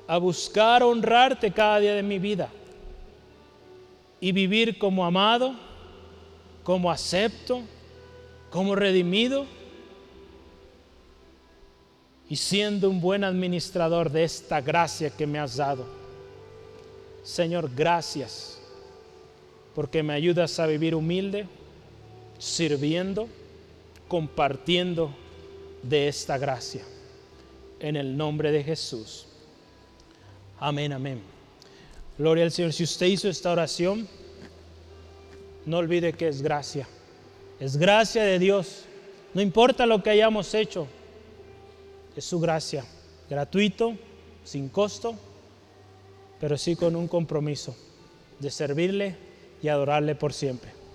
[0.08, 2.50] a buscar honrarte cada día de mi vida
[4.20, 5.56] y vivir como amado,
[6.64, 7.62] como acepto,
[8.52, 9.46] como redimido
[12.30, 15.86] y siendo un buen administrador de esta gracia que me has dado.
[17.24, 18.62] Señor, gracias
[19.76, 21.48] porque me ayudas a vivir humilde,
[22.38, 23.28] sirviendo,
[24.08, 25.12] compartiendo
[25.84, 26.84] de esta gracia.
[27.80, 29.26] En el nombre de Jesús.
[30.64, 31.20] Amén, amén.
[32.20, 32.72] Gloria al Señor.
[32.72, 34.08] Si usted hizo esta oración,
[35.66, 36.88] no olvide que es gracia.
[37.60, 38.86] Es gracia de Dios.
[39.34, 40.86] No importa lo que hayamos hecho,
[42.16, 42.86] es su gracia.
[43.28, 43.96] Gratuito,
[44.44, 45.16] sin costo,
[46.40, 47.76] pero sí con un compromiso
[48.38, 49.16] de servirle
[49.64, 50.81] y adorarle por siempre.